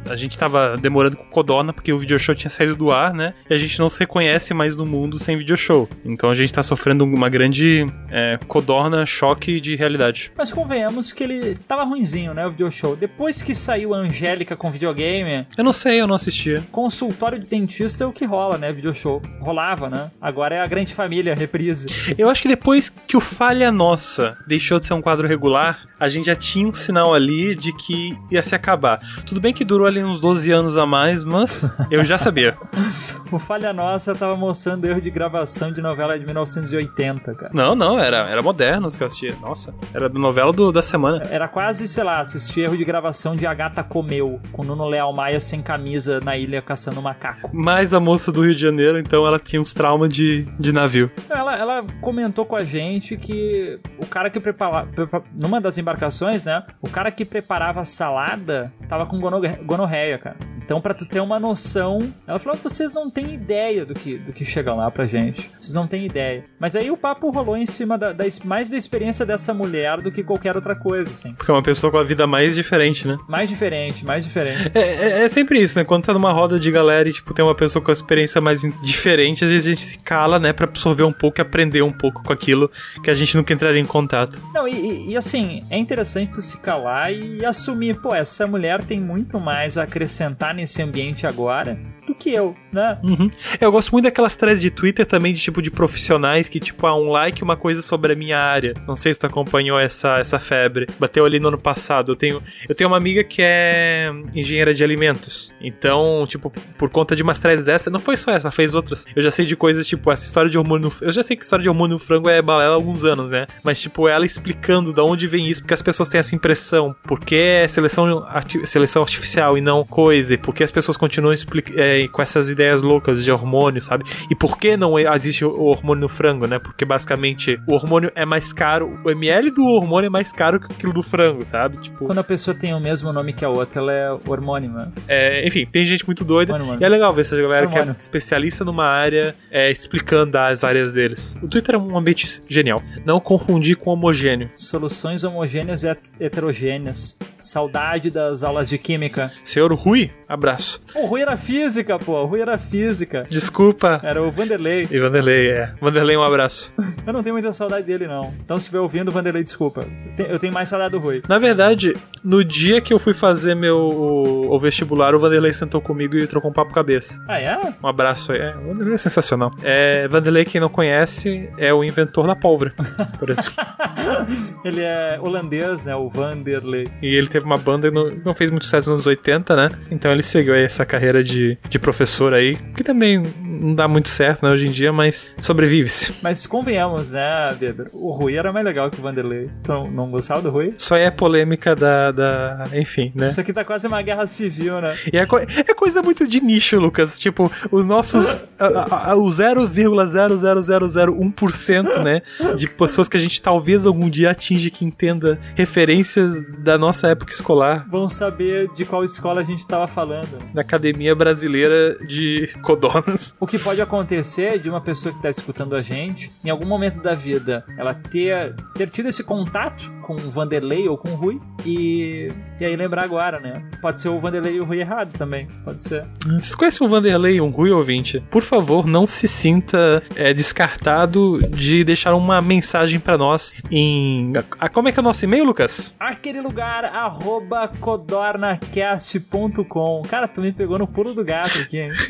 a 0.09 0.17
gente 0.17 0.37
tava 0.37 0.77
demorando 0.77 1.17
com 1.17 1.25
Codorna 1.25 1.73
porque 1.73 1.93
o 1.93 1.99
video 1.99 2.19
show 2.19 2.35
tinha 2.35 2.51
saído 2.51 2.75
do 2.75 2.91
ar, 2.91 3.15
né? 3.15 3.35
E 3.49 3.55
a 3.55 3.57
gente 3.57 3.79
não 3.79 3.89
se 3.89 4.01
reconhece 4.01 4.53
mais 4.53 4.77
no 4.77 4.85
mundo 4.85 5.19
sem 5.19 5.37
video 5.37 5.57
show. 5.57 5.89
Então 6.05 6.29
a 6.31 6.35
gente 6.35 6.53
tá 6.53 6.63
sofrendo 6.63 7.05
uma 7.05 7.29
grande 7.29 7.87
é, 8.11 8.39
Codorna 8.49 9.07
choque 9.07 9.61
de 9.61 9.77
realidade. 9.77 10.33
Mas 10.37 10.53
convenhamos 10.53 11.13
que 11.13 11.23
ele 11.23 11.57
tava 11.69 11.85
ruinzinho, 11.85 12.35
né, 12.35 12.47
o 12.47 12.51
video 12.51 12.71
show. 12.71 12.97
Depois 12.97 13.41
que 13.43 13.55
saiu 13.55 13.95
a 13.95 13.99
Angélica 13.99 14.57
com 14.57 14.71
videogame, 14.71 15.47
Eu 15.57 15.65
não 15.65 15.73
sei, 15.73 16.01
eu 16.01 16.07
não 16.07 16.17
assistia. 16.17 16.63
consultório 16.73 17.39
de 17.39 17.47
dentista 17.47 18.05
é 18.05 18.07
o 18.07 18.13
que 18.13 18.25
rola, 18.25 18.59
né, 18.59 18.73
video 18.73 18.95
show. 18.95 19.23
Rolava, 19.41 19.89
né? 19.89 20.11
Agora 20.21 20.57
é 20.57 20.61
a 20.61 20.67
grande 20.67 20.93
família, 20.95 21.35
reprise. 21.35 21.87
Eu 22.19 22.29
acho 22.29 22.43
que 22.43 22.49
depois 22.49 22.89
que 22.89 23.17
o 23.17 23.21
Falha 23.21 23.71
Nossa 23.71 24.37
deixou 24.47 24.81
de 24.81 24.87
ser 24.87 24.95
um 24.95 25.03
quadro 25.03 25.27
regular, 25.29 25.87
a 26.01 26.09
gente 26.09 26.27
já 26.27 26.37
tinha 26.37 26.67
um 26.67 26.71
sinal 26.89 27.13
ali 27.15 27.55
de 27.55 27.73
que 27.73 28.17
ia 28.31 28.43
se 28.43 28.55
acabar. 28.55 28.99
Tudo 29.27 29.41
bem 29.41 29.53
que 29.53 29.65
durou 29.65 29.87
ali 29.87 30.03
uns 30.03 30.21
12 30.21 30.51
anos 30.51 30.77
a 30.77 30.87
mais, 30.87 31.23
mas 31.23 31.71
eu 31.91 32.03
já 32.05 32.17
sabia. 32.19 32.57
O 33.31 33.39
Falha 33.39 33.75
Nossa 33.75 34.15
tava 34.15 34.35
mostrando 34.37 34.87
erro 34.87 35.03
de 35.03 35.11
gravação 35.11 35.71
de 35.71 35.83
novela 35.83 36.19
de 36.19 36.25
1980, 36.25 37.35
cara. 37.35 37.51
Não, 37.53 37.75
não, 37.75 37.99
era, 37.99 38.29
era 38.31 38.41
moderno 38.41 38.87
os 38.87 38.97
que 38.97 39.03
eu 39.03 39.07
assistia. 39.07 39.35
Nossa, 39.43 39.75
era 39.93 40.09
da 40.09 40.19
novela 40.19 40.51
do- 40.51 40.73
da 40.73 40.81
semana. 40.81 41.23
Era 41.31 41.47
quase, 41.47 41.87
sei 41.87 42.05
lá, 42.05 42.21
assistir 42.21 42.61
erro 42.63 42.75
de 42.77 42.85
gravação 42.87 43.37
de 43.37 43.47
A 43.47 43.53
Gata 43.53 43.83
Comeu, 43.85 44.41
com 44.51 44.65
Nuno 44.65 44.89
Leal 44.89 45.13
Maia 45.13 45.41
sem 45.41 45.61
camisa 45.61 46.21
na 46.21 46.39
ilha 46.39 46.63
caçando 46.63 47.03
macaco. 47.03 47.51
Mas 47.53 47.93
a 47.93 48.01
moça 48.01 48.33
do 48.33 48.43
Rio 48.43 48.55
de 48.55 48.63
Janeiro, 48.63 48.99
então 48.99 49.27
ela 49.27 49.39
tinha 49.39 49.61
uns 49.61 49.75
traumas 49.75 50.09
de, 50.09 50.49
de 50.59 50.73
navio. 50.73 51.11
Ela, 51.29 51.48
ela 51.59 51.85
comentou 52.01 52.47
com 52.47 52.55
a 52.57 52.63
gente 52.65 53.17
que 53.17 53.79
o 53.99 54.07
cara 54.07 54.31
que 54.31 54.39
preparava. 54.39 54.87
prepa- 54.87 55.23
Numa 55.35 55.61
das 55.61 55.77
embarcações, 55.79 56.45
né? 56.45 56.63
O 56.81 56.89
cara 56.89 57.11
que 57.11 57.25
preparava 57.25 57.81
a 57.81 57.85
salada 57.85 58.73
tava 58.89 59.05
com 59.07 59.19
gono- 59.21 59.41
gonorreia, 59.65 60.19
cara. 60.19 60.37
Então, 60.69 60.83
pra 60.83 60.93
tu 60.93 61.07
ter 61.07 61.21
uma 61.21 61.41
noção, 61.41 62.13
ela 62.27 62.39
falou: 62.39 62.59
vocês 62.63 62.93
não 62.93 63.09
têm 63.09 63.33
ideia 63.33 63.87
do 63.87 63.95
que, 63.95 64.19
do 64.19 64.35
que 64.35 64.45
chega 64.45 64.75
lá 64.75 64.91
pra 64.91 65.07
gente. 65.07 65.51
Vocês 65.59 65.73
não 65.73 65.87
têm 65.87 66.05
ideia. 66.05 66.45
Mas 66.61 66.77
aí 66.77 66.91
o 66.91 66.97
papo 66.97 67.31
rolou 67.31 67.57
em 67.57 67.65
cima 67.65 67.97
da, 67.97 68.13
da 68.13 68.25
mais 68.45 68.69
da 68.69 68.77
experiência 68.77 69.25
dessa 69.25 69.55
mulher 69.55 70.03
do 70.03 70.13
que 70.13 70.23
qualquer 70.23 70.55
outra 70.57 70.77
coisa, 70.77 71.09
assim. 71.09 71.33
Porque 71.33 71.51
é 71.51 71.55
uma 71.55 71.63
pessoa 71.63 71.91
com 71.91 71.97
a 71.97 72.05
vida 72.05 72.27
mais 72.27 72.55
diferente, 72.55 73.09
né? 73.09 73.17
Mais 73.27 73.49
diferente, 73.49 74.05
mais 74.05 74.23
diferente. 74.25 74.71
É, 74.75 74.81
é- 74.81 75.25
é 75.25 75.29
sempre 75.29 75.59
isso, 75.59 75.79
né? 75.79 75.87
Quando 75.87 76.05
tá 76.05 76.13
numa 76.13 76.33
roda 76.33 76.61
de 76.61 76.71
galera 76.71 77.09
e, 77.09 77.15
tipo, 77.15 77.33
tem 77.33 77.43
uma 77.43 77.55
pessoa 77.55 77.83
com 77.83 77.91
a 77.91 77.95
experiência 77.95 78.39
mais 78.39 78.61
diferente, 78.83 79.45
às 79.45 79.49
vezes 79.51 79.67
a 79.67 79.71
gente 79.71 79.81
se 79.83 79.99
cala, 80.01 80.39
né? 80.39 80.53
Pra 80.53 80.67
absorver 80.67 81.03
um 81.05 81.13
pouco 81.15 81.41
e 81.41 81.43
aprender 81.43 81.81
um 81.81 81.93
pouco 81.95 82.23
com 82.23 82.31
aquilo 82.33 82.71
que 83.03 83.09
a 83.11 83.15
gente 83.15 83.35
nunca 83.39 83.55
entraria 83.55 83.81
em 83.81 83.87
contato. 83.87 84.39
Não, 84.53 84.69
e, 84.69 84.73
e- 84.75 85.11
e, 85.13 85.17
assim, 85.17 85.65
é 85.71 85.79
interessante 85.79 86.33
tu 86.33 86.43
se 86.43 86.59
calar 86.59 87.11
e 87.11 87.43
assumir, 87.43 87.99
pô, 88.03 88.15
essa 88.15 88.47
mulher 88.47 88.83
tem 88.83 89.01
muito 89.01 89.41
mais 89.41 89.79
a 89.79 89.85
acrescentar 89.85 90.58
nesse 90.59 90.83
ambiente 90.83 91.25
agora 91.25 91.79
do 92.09 92.15
que 92.15 92.33
eu, 92.33 92.57
né? 92.73 92.99
Uhum. 93.05 93.31
Eu 93.61 93.71
gosto 93.71 93.93
muito 93.93 94.05
daquelas 94.05 94.35
threads 94.35 94.61
de 94.61 94.71
Twitter 94.71 95.07
também, 95.07 95.33
de 95.35 95.41
tipo 95.41 95.61
de 95.63 95.71
profissionais 95.71 96.49
que, 96.49 96.59
tipo, 96.59 96.87
ah, 96.87 96.97
um 96.99 97.11
like, 97.11 97.43
uma 97.43 97.57
coisa 97.57 97.83
sobre 97.83 98.13
a 98.13 98.17
minha 98.17 98.39
área. 98.39 98.75
Não 98.87 98.97
sei 98.97 99.13
se 99.15 99.21
tu 99.21 99.27
acompanhou 99.27 99.79
essa, 99.79 100.17
essa 100.17 100.39
febre. 100.39 100.87
Bateu 100.99 101.25
ali 101.25 101.39
no 101.39 101.49
ano 101.49 101.59
passado. 101.59 102.13
Eu 102.13 102.17
tenho, 102.17 102.43
eu 102.69 102.75
tenho 102.75 102.89
uma 102.91 102.97
amiga 102.97 103.23
que 103.23 103.43
é 103.43 104.11
engenheira 104.35 104.73
de 104.75 104.83
alimentos. 104.83 105.53
Então, 105.61 106.25
tipo, 106.27 106.51
por 106.79 106.89
conta 106.91 107.15
de 107.15 107.23
umas 107.23 107.39
threads 107.39 107.65
dessa, 107.67 107.91
não 107.91 107.99
foi 108.01 108.17
só 108.17 108.33
essa, 108.33 108.51
fez 108.51 108.75
outras. 108.75 109.05
Eu 109.15 109.23
já 109.23 109.31
sei 109.31 109.45
de 109.47 109.55
coisas, 109.57 109.87
tipo, 109.87 110.11
essa 110.11 110.25
história 110.27 110.51
de 110.51 110.59
hormônio. 110.59 110.89
no- 111.01 111.07
Eu 111.07 111.13
já 111.13 111.23
sei 111.23 111.37
que 111.37 111.45
história 111.45 111.63
de 111.63 111.69
hormônio 111.69 111.95
no 111.95 111.99
frango 111.99 112.29
é 112.29 112.41
balela 112.41 112.73
há 112.73 112.77
alguns 112.77 113.05
anos, 113.05 113.31
né? 113.31 113.47
Mas, 113.63 113.81
tipo, 113.81 114.09
ela 114.09 114.25
explicando 114.25 114.93
de 114.93 115.01
onde 115.01 115.27
vem 115.27 115.49
isso, 115.49 115.61
porque 115.63 115.75
as 115.75 115.83
pessoas 115.83 116.09
têm 116.09 116.19
essa 116.19 116.35
impressão. 116.35 116.95
Por 117.05 117.21
que 117.21 117.35
é 117.37 117.67
seleção, 117.69 118.27
seleção 118.65 119.03
artificial 119.03 119.57
e 119.59 119.61
não 119.61 119.85
coisa? 119.85 120.35
E 120.35 120.37
por 120.39 120.55
que 120.55 120.63
as 120.63 120.71
pessoas 120.71 120.97
continuam 120.97 121.33
expli- 121.33 121.65
é, 121.77 121.98
com 122.07 122.23
essas 122.23 122.49
ideias 122.51 122.83
loucas 122.83 123.25
de 123.25 123.33
hormônio, 123.33 123.81
sabe? 123.81 124.05
E 124.31 124.35
por 124.35 124.59
que 124.59 124.77
não 124.77 124.99
existe 124.99 125.45
o 125.45 125.63
hormônio 125.65 126.03
no 126.03 126.09
frango, 126.09 126.47
né? 126.47 126.59
Porque 126.59 126.85
basicamente 126.85 127.59
o 127.67 127.73
hormônio 127.75 128.13
é 128.15 128.25
mais 128.25 128.53
caro, 128.53 129.01
o 129.05 129.11
ml 129.11 129.51
do 129.51 129.65
hormônio 129.65 130.07
é 130.09 130.11
mais 130.11 130.31
caro 130.31 130.61
que 130.61 130.67
o 130.67 130.75
quilo 130.75 130.93
do 130.93 131.03
frango, 131.03 131.45
sabe? 131.45 131.79
Tipo, 131.81 132.05
Quando 132.07 132.19
a 132.19 132.25
pessoa 132.25 132.55
tem 132.55 132.75
o 132.75 132.81
mesmo 132.81 133.13
nome 133.13 133.33
que 133.33 133.45
a 133.45 133.49
outra, 133.49 133.81
ela 133.81 133.93
é 133.93 134.11
hormônima. 134.27 134.93
é, 135.09 135.47
enfim, 135.47 135.67
tem 135.67 135.85
gente 135.87 136.05
muito 136.07 136.25
doida. 136.25 136.53
Mano, 136.53 136.67
mano. 136.67 136.81
E 136.81 136.85
é 136.85 136.89
legal 136.89 137.13
ver 137.15 137.23
essa 137.23 137.37
galera 137.41 137.67
que 137.67 137.79
é 137.79 137.95
especialista 137.99 138.65
numa 138.65 138.85
área 138.85 139.35
é, 139.51 139.71
explicando 139.71 140.37
as 140.37 140.63
áreas 140.63 140.93
deles. 140.93 141.37
O 141.43 141.49
Twitter 141.49 141.75
é 141.75 141.79
um 141.79 141.97
ambiente 141.97 142.27
genial. 142.49 142.83
Não 143.07 143.19
confundir 143.21 143.77
com 143.77 143.91
homogêneo. 143.91 144.51
Soluções 144.57 145.25
homogêneas 145.25 145.83
e 145.83 145.89
het- 145.89 146.13
heterogêneas. 146.21 147.17
Saudade 147.39 148.11
das 148.11 148.43
aulas 148.43 148.69
de 148.69 148.77
química. 148.79 149.33
Senhor 149.45 149.73
Rui, 149.73 150.11
abraço. 150.29 150.81
O 150.95 151.07
Rui 151.07 151.23
era 151.23 151.37
física, 151.37 151.88
pô. 151.97 152.21
O 152.23 152.27
Rui 152.27 152.41
era 152.41 152.59
física. 152.59 153.25
Desculpa. 153.31 154.01
Era 154.03 154.21
o 154.21 154.33
Vanderlei. 154.33 154.89
E 154.91 154.99
Vanderlei, 154.99 155.51
é. 155.51 155.73
Vanderlei, 155.81 156.17
um 156.17 156.23
abraço. 156.25 156.73
Eu 157.07 157.13
não 157.13 157.23
tenho 157.23 157.35
muita 157.37 157.53
saudade 157.53 157.87
dele, 157.87 158.09
não. 158.09 158.35
Então, 158.45 158.59
se 158.59 158.63
estiver 158.65 158.81
ouvindo, 158.81 159.13
Vanderlei, 159.13 159.45
desculpa. 159.45 159.87
Eu 160.07 160.15
te- 160.17 160.33
Eu 160.33 160.39
tenho 160.41 160.53
mais 160.53 160.69
saudade 160.69 160.91
do 160.91 160.99
Rui. 160.99 161.23
Na 161.29 161.39
verdade, 161.39 161.97
no 162.25 162.45
dia 162.45 162.81
que 162.81 162.93
eu 162.93 162.99
fui 162.99 163.15
fazer 163.15 163.55
meu 163.55 163.77
o, 163.77 164.55
o 164.55 164.59
vestibular, 164.59 165.15
o 165.15 165.21
Vanderlei 165.21 165.53
sentou 165.53 165.81
comigo 165.81 166.17
e 166.17 166.27
trocou 166.27 166.51
um 166.51 166.55
papo 166.55 166.73
cabeça. 166.75 167.23
Ah, 167.29 167.41
é? 167.41 167.57
Um 167.83 167.87
abraço 167.87 168.33
aí. 168.33 168.39
É, 168.41 168.57
o 168.57 168.69
Vanderlei 168.69 168.95
é 168.95 168.99
sensacional. 168.99 169.51
É, 169.63 170.09
Vanderlei, 170.09 170.45
quem 170.45 170.61
não 170.61 170.69
conhece, 170.69 171.49
é 171.57 171.73
o 171.73 171.85
inventor 171.85 172.27
da 172.27 172.35
pólvora, 172.35 172.75
por 173.19 173.31
exemplo. 173.31 173.53
Ele 174.65 174.81
é 174.83 175.19
holandês, 175.21 175.85
né? 175.85 175.95
O 175.95 176.09
Vanderlei. 176.09 176.89
E 177.03 177.15
ele 177.15 177.29
teve 177.29 177.45
uma 177.47 177.57
banda 177.57 177.87
e 177.89 177.91
não, 177.91 178.11
não 178.25 178.35
fez 178.35 178.51
muito 178.51 178.65
sucesso 178.65 178.91
nos 178.91 179.01
anos 179.01 179.07
80, 179.07 179.55
né? 179.57 179.71
Então 179.91 180.11
ele 180.11 180.23
seguiu 180.23 180.55
aí 180.55 180.63
essa 180.65 180.85
carreira 180.85 181.23
de, 181.23 181.57
de 181.69 181.78
professor 181.79 182.33
aí, 182.35 182.57
que 182.77 182.83
também 182.85 183.23
não 183.47 183.75
dá 183.75 183.89
muito 183.89 184.09
certo, 184.09 184.43
né, 184.45 184.51
hoje 184.51 184.69
em 184.69 184.71
dia, 184.71 184.93
mas 184.93 185.33
sobrevive-se. 185.39 186.15
Mas 186.23 186.47
convenhamos, 186.47 187.11
né, 187.11 187.57
Weber? 187.61 187.89
O 187.93 188.13
Rui 188.13 188.37
era 188.37 188.53
mais 188.53 188.65
legal 188.65 188.91
que 188.91 188.99
o 188.99 189.03
Vanderlei. 189.03 189.51
Não, 189.67 189.91
não 189.91 190.11
gostava 190.11 190.41
do 190.41 190.51
Rui? 190.51 190.75
Só 190.77 190.97
é 190.97 191.11
polêmica 191.11 191.75
da, 191.75 192.11
da. 192.13 192.65
Enfim, 192.75 193.13
né? 193.15 193.29
Isso 193.29 193.41
aqui 193.41 193.53
tá 193.53 193.65
quase 193.65 193.87
uma 193.87 194.01
guerra 194.03 194.27
civil, 194.27 194.81
né? 194.81 194.97
E 195.13 195.17
é, 195.19 195.27
co- 195.27 195.39
é 195.39 195.75
coisa 195.75 196.03
muito 196.03 196.27
de 196.27 196.41
nicho, 196.41 196.79
Lucas. 196.79 197.19
Tipo, 197.19 197.51
os 197.71 197.85
nossos. 197.87 198.39
a- 198.59 198.67
a- 198.67 199.13
a- 199.13 199.17
o 199.17 199.31
0,0001%, 199.31 202.03
né? 202.03 202.23
De 202.57 202.67
pessoas 202.69 203.09
que 203.09 203.17
a 203.17 203.21
gente 203.21 203.41
talvez 203.41 203.87
algum 203.87 204.09
dia 204.11 204.31
atinge 204.31 204.71
que 204.71 204.85
entenda 204.85 205.39
referências 205.55 206.35
da 206.59 206.77
nossa 206.79 207.09
época 207.09 207.33
escolar, 207.33 207.87
Vão 207.89 208.09
saber 208.09 208.69
de 208.75 208.85
qual 208.85 209.05
escola 209.05 209.41
a 209.41 209.45
gente 209.45 209.67
tava 209.67 209.87
falando. 209.87 210.39
da 210.55 210.61
Academia 210.63 211.15
Brasileira 211.15 211.97
de 212.07 212.49
Codonas. 212.63 213.35
O 213.41 213.47
que 213.47 213.59
pode 213.59 213.81
acontecer 213.81 214.59
de 214.59 214.69
uma 214.69 214.81
pessoa 214.81 215.15
que 215.15 215.23
tá 215.23 215.31
escutando 215.31 215.75
a 215.75 215.83
gente, 215.83 216.31
em 216.45 216.51
algum 216.51 216.67
momento 216.67 217.01
da 217.03 217.15
vida, 217.15 217.65
ela 217.77 217.95
ter, 217.95 218.55
ter 218.75 218.89
tido 218.91 219.09
esse 219.09 219.23
contato 219.25 219.91
com 220.09 220.15
o 220.15 220.31
Vanderlei 220.31 220.89
ou 220.89 220.97
com 220.97 221.11
o 221.11 221.15
Rui 221.15 221.39
e, 221.67 222.33
e 222.59 222.65
aí 222.65 222.75
lembrar 222.75 223.03
agora, 223.03 223.39
né? 223.39 223.63
Pode 223.83 224.01
ser 224.01 224.09
o 224.09 224.19
Vanderlei 224.19 224.57
e 224.57 224.61
o 224.61 224.65
Rui 224.65 224.81
errado 224.81 225.13
também. 225.13 225.47
Pode 225.67 225.83
ser. 225.83 226.07
Vocês 226.25 226.55
conhecem 226.55 226.87
o 226.87 226.91
Vanderlei, 226.91 227.39
um 227.43 227.51
Rui 227.51 227.71
ouvinte? 227.71 228.19
Por 228.31 228.41
favor, 228.43 228.87
não 228.87 229.07
se 229.07 229.29
sinta 229.29 230.03
é, 230.17 230.33
descartado 230.33 231.39
de 231.51 231.85
deixar 231.85 232.15
uma 232.15 232.41
mensagem 232.41 232.99
pra 232.99 233.19
nós 233.19 233.53
em. 233.71 234.33
a- 234.59 234.71
como 234.71 234.89
é 234.89 234.93
que 234.93 234.99
é 234.99 235.03
o 235.03 235.05
nosso 235.05 235.23
e-mail, 235.27 235.45
Lucas? 235.45 235.93
Aquele 236.01 236.41
lugar, 236.41 236.87
arroba 236.87 237.69
codornacast.com. 237.79 240.03
Cara, 240.09 240.27
tu 240.27 240.41
me 240.41 240.53
pegou 240.53 240.79
no 240.79 240.87
pulo 240.87 241.13
do 241.15 241.23
gato 241.25 241.59
aqui, 241.59 241.79
hein? 241.81 241.93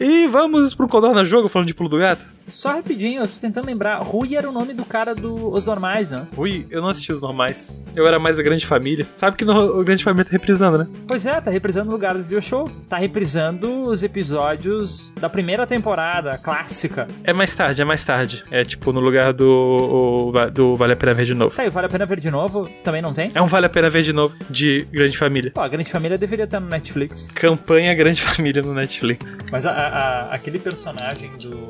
E 0.00 0.26
vamos 0.28 0.74
pro 0.74 0.88
Codorna 0.88 1.22
Jogo 1.24 1.48
falando 1.48 1.66
de 1.68 1.74
pulo 1.74 1.88
do 1.90 1.98
gato? 1.98 2.24
Só 2.50 2.70
rapidinho, 2.70 3.22
eu 3.22 3.28
tô 3.28 3.34
tentando 3.40 3.66
lembrar. 3.66 3.98
Rui 3.98 4.34
era 4.36 4.48
o 4.48 4.52
nome 4.52 4.72
do 4.74 4.84
cara 4.84 5.14
dos 5.14 5.40
Os 5.54 5.66
Normais, 5.66 6.10
né? 6.10 6.26
Rui, 6.36 6.66
eu 6.70 6.80
não 6.82 6.88
assisti 6.88 7.12
os 7.12 7.20
normais. 7.20 7.76
Eu 7.94 8.06
era 8.06 8.18
mais 8.18 8.38
a 8.38 8.42
Grande 8.42 8.66
Família. 8.66 9.06
Sabe 9.16 9.36
que 9.36 9.44
no, 9.44 9.78
o 9.80 9.84
Grande 9.84 10.02
Família 10.04 10.24
tá 10.24 10.30
reprisando, 10.32 10.78
né? 10.78 10.88
Pois 11.06 11.26
é, 11.26 11.40
tá 11.40 11.50
reprisando 11.50 11.88
o 11.90 11.92
lugar 11.92 12.14
do 12.14 12.22
video 12.22 12.40
show. 12.42 12.68
Tá 12.88 12.96
reprisando 12.98 13.82
os 13.88 14.02
episódios 14.02 15.12
da 15.20 15.28
primeira 15.28 15.66
temporada, 15.66 16.36
clássica. 16.38 17.06
É 17.24 17.32
mais 17.32 17.54
tarde, 17.54 17.82
é 17.82 17.84
mais 17.84 18.04
tarde. 18.04 18.42
É 18.50 18.64
tipo 18.64 18.92
no 18.92 19.00
lugar 19.00 19.32
do, 19.32 20.32
o- 20.34 20.50
do 20.50 20.76
Vale 20.76 20.92
a 20.92 20.96
Pena 20.96 21.14
Ver 21.14 21.24
de 21.26 21.34
Novo. 21.34 21.54
Tá, 21.54 21.64
e 21.66 21.70
vale 21.70 21.86
a 21.86 21.90
pena 21.90 22.06
ver 22.06 22.20
de 22.20 22.30
novo? 22.30 22.68
Também 22.84 23.02
não 23.02 23.12
tem? 23.12 23.30
É 23.34 23.40
um 23.42 23.46
Vale 23.46 23.66
a 23.66 23.68
Pena 23.68 23.90
Ver 23.90 24.02
de 24.02 24.12
Novo 24.12 24.34
de 24.48 24.82
Grande 24.92 25.16
Família. 25.16 25.50
Pô, 25.52 25.60
a 25.60 25.68
Grande 25.68 25.90
Família 25.90 26.16
deveria 26.18 26.44
estar 26.44 26.60
no 26.60 26.68
Netflix. 26.68 27.28
Campanha 27.34 27.92
Grande 27.94 28.22
Família 28.22 28.62
no 28.62 28.74
Netflix. 28.74 29.38
Mas 29.50 29.66
a- 29.66 29.72
a- 29.72 30.34
aquele 30.34 30.58
personagem 30.58 31.30
do. 31.38 31.68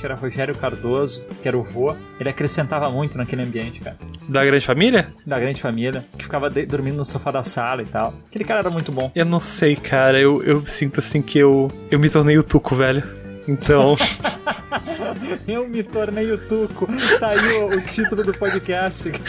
Que 0.00 0.06
era 0.06 0.14
Rogério 0.14 0.54
Cardoso, 0.54 1.24
que 1.42 1.48
era 1.48 1.56
o 1.58 1.62
vô, 1.62 1.94
ele 2.20 2.28
acrescentava 2.28 2.88
muito 2.90 3.18
naquele 3.18 3.42
ambiente, 3.42 3.80
cara. 3.80 3.96
Da 4.28 4.44
Grande 4.44 4.64
Família? 4.64 5.08
Da 5.26 5.38
grande 5.40 5.60
família, 5.60 6.02
que 6.16 6.24
ficava 6.24 6.48
de- 6.50 6.66
dormindo 6.66 6.96
no 6.98 7.04
sofá 7.04 7.30
da 7.30 7.42
sala 7.42 7.82
e 7.82 7.86
tal. 7.86 8.14
Aquele 8.28 8.44
cara 8.44 8.60
era 8.60 8.70
muito 8.70 8.92
bom. 8.92 9.10
Eu 9.14 9.24
não 9.24 9.40
sei, 9.40 9.74
cara. 9.74 10.18
Eu, 10.20 10.42
eu 10.42 10.64
sinto 10.66 11.00
assim 11.00 11.20
que 11.22 11.38
eu, 11.38 11.68
eu 11.90 11.98
me 11.98 12.08
tornei 12.10 12.36
o 12.38 12.42
Tuco, 12.42 12.74
velho. 12.74 13.02
Então. 13.48 13.94
Eu 15.48 15.66
me 15.68 15.82
tornei 15.82 16.30
o 16.30 16.38
Tuco. 16.38 16.86
Tá 17.18 17.28
aí 17.28 17.52
o, 17.62 17.66
o 17.76 17.80
título 17.80 18.22
do 18.24 18.32
podcast. 18.36 19.10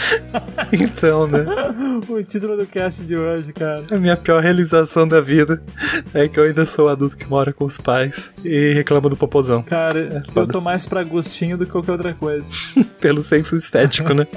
Então, 0.72 1.26
né? 1.26 1.46
O 2.08 2.22
título 2.22 2.56
do 2.56 2.68
cast 2.68 3.02
de 3.04 3.16
hoje, 3.16 3.52
cara. 3.54 3.84
A 3.92 3.96
minha 3.98 4.16
pior 4.16 4.40
realização 4.44 5.08
da 5.08 5.20
vida 5.20 5.60
é 6.14 6.28
que 6.28 6.40
eu 6.40 6.44
ainda 6.44 6.64
sou 6.64 6.86
o 6.86 6.90
adulto 6.90 7.18
que 7.18 7.26
mora 7.28 7.52
com 7.52 7.66
os 7.66 7.80
pais 7.80 8.32
e 8.46 8.74
reclama 8.74 9.10
do 9.10 9.18
popozão. 9.18 9.64
Cara, 9.64 9.98
eu 10.00 10.18
É 10.18 10.24
foda. 10.32 10.52
tô 10.54 10.62
mais 10.62 10.86
pra 10.86 11.00
Agostinho 11.00 11.58
do 11.58 11.66
que 11.66 11.72
qualquer 11.72 11.94
outra 11.94 12.14
coisa. 12.14 12.52
Pelo 13.02 13.24
senso 13.24 13.56
estético, 13.56 14.14
né? 14.14 14.28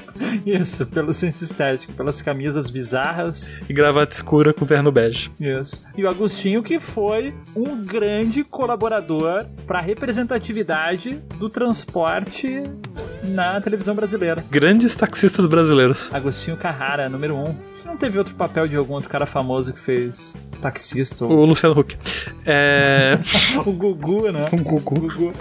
Isso, 0.46 0.86
pelo 0.86 1.12
senso 1.12 1.42
estético, 1.42 1.92
pelas 1.94 2.22
camisas 2.22 2.70
bizarras. 2.70 3.50
E 3.68 3.72
gravata 3.74 4.14
escura 4.14 4.54
com 4.54 4.64
terno 4.64 4.92
bege. 4.92 5.30
Isso. 5.40 5.84
E 5.96 6.04
o 6.04 6.08
Agostinho 6.08 6.62
que 6.62 6.78
foi 6.80 7.34
um 7.56 7.82
grande 7.84 8.44
colaborador 8.44 9.44
pra 9.72 9.80
representatividade 9.80 11.18
do 11.38 11.48
transporte 11.48 12.62
na 13.24 13.58
televisão 13.58 13.94
brasileira. 13.94 14.44
Grandes 14.50 14.94
taxistas 14.94 15.46
brasileiros. 15.46 16.10
Agostinho 16.12 16.58
Carrara, 16.58 17.08
número 17.08 17.34
um. 17.34 17.44
Acho 17.46 17.80
que 17.80 17.86
Não 17.88 17.96
teve 17.96 18.18
outro 18.18 18.34
papel 18.34 18.68
de 18.68 18.76
algum 18.76 18.92
outro 18.92 19.08
cara 19.08 19.24
famoso 19.24 19.72
que 19.72 19.78
fez 19.80 20.36
taxista. 20.60 21.24
ou- 21.24 21.30
O 21.38 21.44
Luciano 21.46 21.74
Huck. 21.80 21.96
É. 22.44 23.18
O 23.64 23.72
Gugu, 23.72 24.30
né? 24.30 24.46
o 24.52 24.56
Gugu. 24.58 25.00
Gugu. 25.08 25.32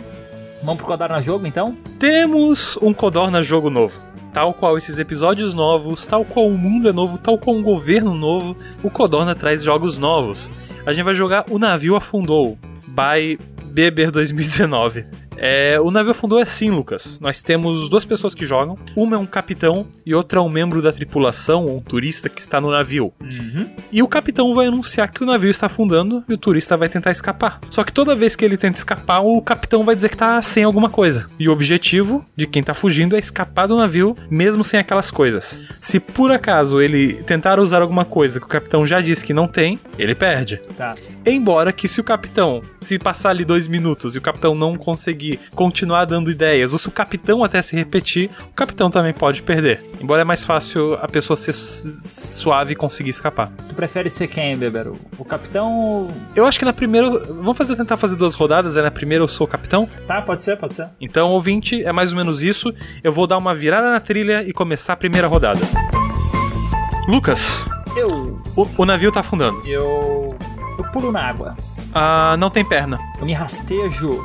Vamos 0.64 0.78
pro 0.78 0.86
Codar 0.86 1.10
na 1.12 1.20
Jogo, 1.20 1.46
então? 1.46 1.76
Temos 2.00 2.78
um 2.82 2.94
Codorna 2.94 3.44
jogo 3.44 3.70
novo. 3.70 4.00
Tal 4.34 4.54
qual 4.54 4.78
esses 4.78 4.98
episódios 4.98 5.54
novos, 5.54 6.08
tal 6.08 6.24
qual 6.24 6.48
o 6.48 6.58
mundo 6.58 6.88
é 6.88 6.94
novo, 6.94 7.18
tal 7.18 7.38
qual 7.38 7.54
um 7.54 7.62
governo 7.62 8.14
novo, 8.16 8.56
o 8.82 8.90
Codorna 8.90 9.36
traz 9.36 9.62
jogos 9.62 9.98
novos. 9.98 10.50
A 10.86 10.94
gente 10.94 11.04
vai 11.04 11.16
jogar 11.16 11.44
O 11.50 11.60
Navio 11.60 11.98
Afundou, 11.98 12.58
by 12.88 13.38
Beber 13.76 14.12
2019. 14.12 15.06
É, 15.44 15.80
o 15.80 15.90
navio 15.90 16.12
afundou 16.12 16.38
é 16.38 16.44
assim, 16.44 16.70
Lucas. 16.70 17.20
Nós 17.20 17.42
temos 17.42 17.90
duas 17.90 18.06
pessoas 18.06 18.36
que 18.36 18.46
jogam. 18.46 18.78
Uma 18.96 19.16
é 19.16 19.20
um 19.20 19.26
capitão 19.26 19.88
e 20.06 20.14
outra 20.14 20.38
é 20.38 20.42
um 20.42 20.48
membro 20.50 20.84
da 20.84 20.94
tripulação, 20.94 21.66
um 21.66 21.82
turista 21.82 22.30
que 22.30 22.40
está 22.40 22.62
no 22.62 22.70
navio. 22.70 23.12
E 23.92 24.04
o 24.04 24.08
capitão 24.08 24.54
vai 24.54 24.68
anunciar 24.68 25.10
que 25.10 25.24
o 25.24 25.26
navio 25.26 25.50
está 25.50 25.66
afundando 25.66 26.24
e 26.30 26.34
o 26.34 26.38
turista 26.38 26.78
vai 26.78 26.88
tentar 26.88 27.10
escapar. 27.10 27.60
Só 27.72 27.84
que 27.84 27.92
toda 27.92 28.16
vez 28.16 28.36
que 28.36 28.46
ele 28.46 28.56
tenta 28.56 28.78
escapar, 28.78 29.22
o 29.22 29.42
capitão 29.42 29.84
vai 29.84 29.96
dizer 29.96 30.10
que 30.10 30.18
tá 30.18 30.40
sem 30.44 30.64
alguma 30.64 30.92
coisa. 30.92 31.26
E 31.40 31.50
o 31.50 31.52
objetivo 31.52 32.24
de 32.36 32.46
quem 32.46 32.62
tá 32.62 32.76
fugindo 32.76 33.16
é 33.16 33.20
escapar 33.20 33.68
do 33.68 33.76
navio, 33.76 34.16
mesmo 34.30 34.64
sem 34.64 34.80
aquelas 34.80 35.10
coisas. 35.10 35.64
Se 35.82 36.00
por 36.00 36.32
acaso 36.32 36.80
ele 36.80 37.14
tentar 37.24 37.60
usar 37.60 37.82
alguma 37.82 38.06
coisa 38.06 38.40
que 38.40 38.46
o 38.46 38.50
capitão 38.50 38.86
já 38.86 39.02
disse 39.02 39.26
que 39.26 39.34
não 39.34 39.48
tem, 39.48 39.80
ele 39.98 40.14
perde. 40.14 40.58
Tá. 40.78 40.94
Embora 41.26 41.74
que 41.74 41.88
se 41.88 42.00
o 42.00 42.04
capitão, 42.04 42.62
se 42.80 43.00
passar 43.00 43.32
ali 43.32 43.44
dois 43.44 43.68
minutos 43.68 44.14
e 44.14 44.20
o 44.20 44.22
capitão 44.22 44.54
não 44.54 44.78
conseguir 44.78 45.31
continuar 45.56 46.06
dando 46.06 46.32
ideias, 46.32 46.74
ou 46.74 46.80
se 46.80 46.88
o 46.88 46.92
capitão 46.92 47.44
até 47.44 47.62
se 47.62 47.76
repetir, 47.76 48.30
o 48.50 48.54
capitão 48.56 48.90
também 48.90 49.14
pode 49.14 49.42
perder. 49.42 49.84
Embora 50.02 50.22
é 50.22 50.26
mais 50.26 50.44
fácil 50.44 50.94
a 50.96 51.08
pessoa 51.08 51.36
ser 51.38 51.54
su- 51.54 52.42
suave 52.42 52.74
e 52.74 52.76
conseguir 52.76 53.10
escapar. 53.12 53.52
Tu 53.68 53.76
prefere 53.76 54.10
ser 54.10 54.28
quem, 54.28 54.58
Beber? 54.58 54.88
O- 55.18 55.26
capitão. 55.26 56.08
Eu 56.36 56.46
acho 56.46 56.58
que 56.60 56.66
na 56.66 56.74
primeira. 56.74 57.10
Vamos 57.26 57.58
fazer, 57.58 57.76
tentar 57.76 57.98
fazer 57.98 58.16
duas 58.16 58.36
rodadas, 58.36 58.76
é 58.78 58.82
na 58.82 58.92
primeira 58.92 59.24
eu 59.24 59.28
sou 59.28 59.46
o 59.46 59.50
capitão. 59.50 59.88
Tá, 60.08 60.22
pode 60.22 60.42
ser, 60.44 60.58
pode 60.58 60.76
ser. 60.76 60.88
Então, 61.00 61.30
ouvinte, 61.30 61.84
é 61.84 61.92
mais 61.92 62.12
ou 62.12 62.18
menos 62.18 62.42
isso. 62.44 62.74
Eu 63.04 63.12
vou 63.12 63.28
dar 63.28 63.38
uma 63.38 63.54
virada 63.56 63.92
na 63.92 64.00
trilha 64.00 64.44
e 64.44 64.52
começar 64.54 64.94
a 64.94 64.98
primeira 64.98 65.28
rodada. 65.28 65.60
Lucas, 67.08 67.66
Eu... 67.96 68.42
o, 68.56 68.68
o 68.78 68.86
navio 68.86 69.12
tá 69.12 69.20
afundando. 69.22 69.62
Eu... 69.68 70.36
Eu 70.78 70.84
pulo 70.92 71.12
na 71.12 71.22
água. 71.24 71.58
Ah, 71.94 72.36
não 72.38 72.50
tem 72.50 72.64
perna. 72.64 72.98
Eu 73.20 73.26
me 73.26 73.34
rastejo 73.34 74.20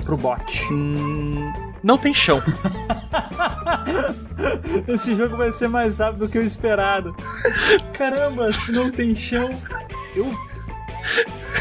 pro 0.00 0.16
bote. 0.16 0.72
Hum, 0.72 1.52
não 1.82 1.96
tem 1.98 2.12
chão. 2.12 2.42
Esse 4.88 5.14
jogo 5.14 5.36
vai 5.36 5.52
ser 5.52 5.68
mais 5.68 5.98
rápido 5.98 6.26
do 6.26 6.28
que 6.28 6.38
o 6.38 6.42
esperado. 6.42 7.14
Caramba, 7.96 8.52
se 8.52 8.72
não 8.72 8.90
tem 8.90 9.14
chão... 9.14 9.48
Eu... 10.14 10.30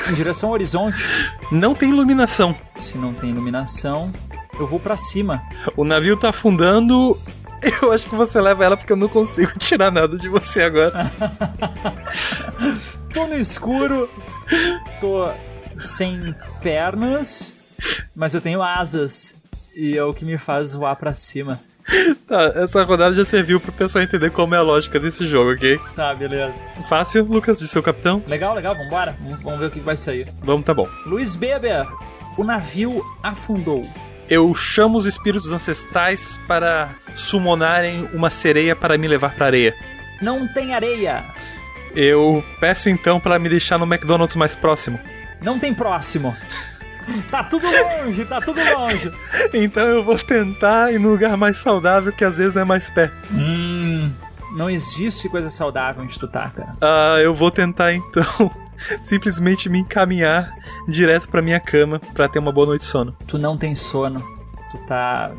Em 0.10 0.13
direção 0.13 0.49
ao 0.49 0.54
horizonte. 0.54 1.04
Não 1.52 1.73
tem 1.73 1.89
iluminação. 1.89 2.56
Se 2.78 2.97
não 2.97 3.13
tem 3.13 3.30
iluminação, 3.30 4.12
eu 4.60 4.67
vou 4.67 4.80
pra 4.80 4.97
cima. 4.97 5.41
O 5.75 5.84
navio 5.84 6.17
tá 6.17 6.30
afundando. 6.30 7.17
Eu 7.82 7.91
acho 7.91 8.08
que 8.08 8.15
você 8.15 8.39
leva 8.39 8.63
ela 8.63 8.78
porque 8.78 8.93
eu 8.93 8.97
não 8.97 9.10
consigo 9.10 9.52
tirar 9.60 9.91
nada 9.91 10.17
de 10.17 10.30
você 10.30 10.62
agora. 10.62 11.12
Tô 13.13 13.28
no 13.28 13.36
escuro, 13.36 14.10
tô 15.02 15.30
sem 15.75 16.34
pernas, 16.62 17.58
mas 18.15 18.34
eu 18.34 18.42
tenho 18.42 18.62
asas. 18.62 19.42
E 19.76 19.98
é 19.98 20.04
o 20.04 20.13
que 20.13 20.26
me 20.26 20.38
faz 20.38 20.74
voar 20.74 20.96
pra 20.96 21.13
cima. 21.13 21.60
Tá, 22.28 22.54
essa 22.56 22.84
rodada 22.84 23.15
já 23.15 23.26
serviu 23.26 23.60
pro 23.60 23.72
pessoal 23.72 24.04
entender 24.04 24.30
como 24.30 24.54
é 24.54 24.58
a 24.58 24.62
lógica 24.62 25.00
desse 25.00 25.26
jogo, 25.26 25.54
ok? 25.54 25.80
Tá, 25.96 26.13
beleza. 26.13 26.63
Fácil, 26.88 27.24
Lucas, 27.26 27.58
de 27.60 27.68
seu 27.68 27.82
capitão? 27.82 28.22
Legal, 28.28 28.54
legal, 28.54 28.76
vambora. 28.76 29.15
Vamos- 29.22 29.42
Vamos 29.42 29.60
ver 29.60 29.65
o 29.68 29.72
que 29.72 29.80
vai 29.80 29.98
sair. 29.98 30.28
Vamos, 30.42 30.65
tá 30.65 30.74
bom. 30.74 30.88
Luiz 31.06 31.36
Beber, 31.36 31.88
o 32.38 32.44
navio 32.44 33.04
afundou. 33.24 33.88
Eu 34.30 34.54
chamo 34.54 34.98
os 35.00 35.08
espíritos 35.08 35.52
ancestrais 35.52 36.39
para 36.48 36.92
summonarem 37.15 38.08
uma 38.13 38.30
sereia 38.30 38.76
para 38.76 38.96
me 38.98 39.08
levar 39.08 39.34
pra 39.34 39.48
areia. 39.48 39.74
Não 40.22 40.48
tem 40.48 40.76
areia. 40.76 41.24
Eu 41.96 42.44
peço 42.60 42.89
então 42.89 43.20
para 43.20 43.39
me 43.39 43.50
deixar 43.50 43.80
no 43.80 43.86
McDonald's 43.86 44.36
mais 44.36 44.56
próximo. 44.56 45.00
Não 45.42 45.58
tem 45.58 45.74
próximo. 45.74 46.36
Tá 47.30 47.43
tudo 47.43 47.65
longe, 47.67 48.26
tá 48.26 48.39
tudo 48.39 48.60
longe. 48.76 49.12
Então 49.54 49.88
eu 49.88 50.04
vou 50.04 50.17
tentar 50.17 50.91
ir 50.93 51.00
no 51.00 51.10
lugar 51.10 51.36
mais 51.38 51.58
saudável, 51.58 52.12
que 52.12 52.24
às 52.24 52.38
vezes 52.38 52.56
é 52.56 52.63
mais 52.63 52.89
perto. 52.89 53.15
Hum, 53.34 54.12
não 54.56 54.69
existe 54.69 55.30
coisa 55.30 55.50
saudável 55.50 56.04
onde 56.04 56.17
tu 56.19 56.28
tá, 56.28 56.50
cara. 56.50 56.76
Ah, 56.82 57.19
eu 57.19 57.34
vou 57.34 57.52
tentar 57.52 57.93
então 57.93 58.52
simplesmente 59.02 59.69
me 59.69 59.80
encaminhar 59.80 60.54
direto 60.88 61.30
pra 61.30 61.41
minha 61.41 61.60
cama 61.60 62.00
pra 62.13 62.28
ter 62.28 62.39
uma 62.39 62.52
boa 62.52 62.67
noite 62.67 62.82
de 62.82 62.88
sono. 62.88 63.15
Tu 63.28 63.38
não 63.38 63.58
tem 63.58 63.76
sono. 63.76 64.24
Tu 64.72 64.78
tá. 64.86 65.32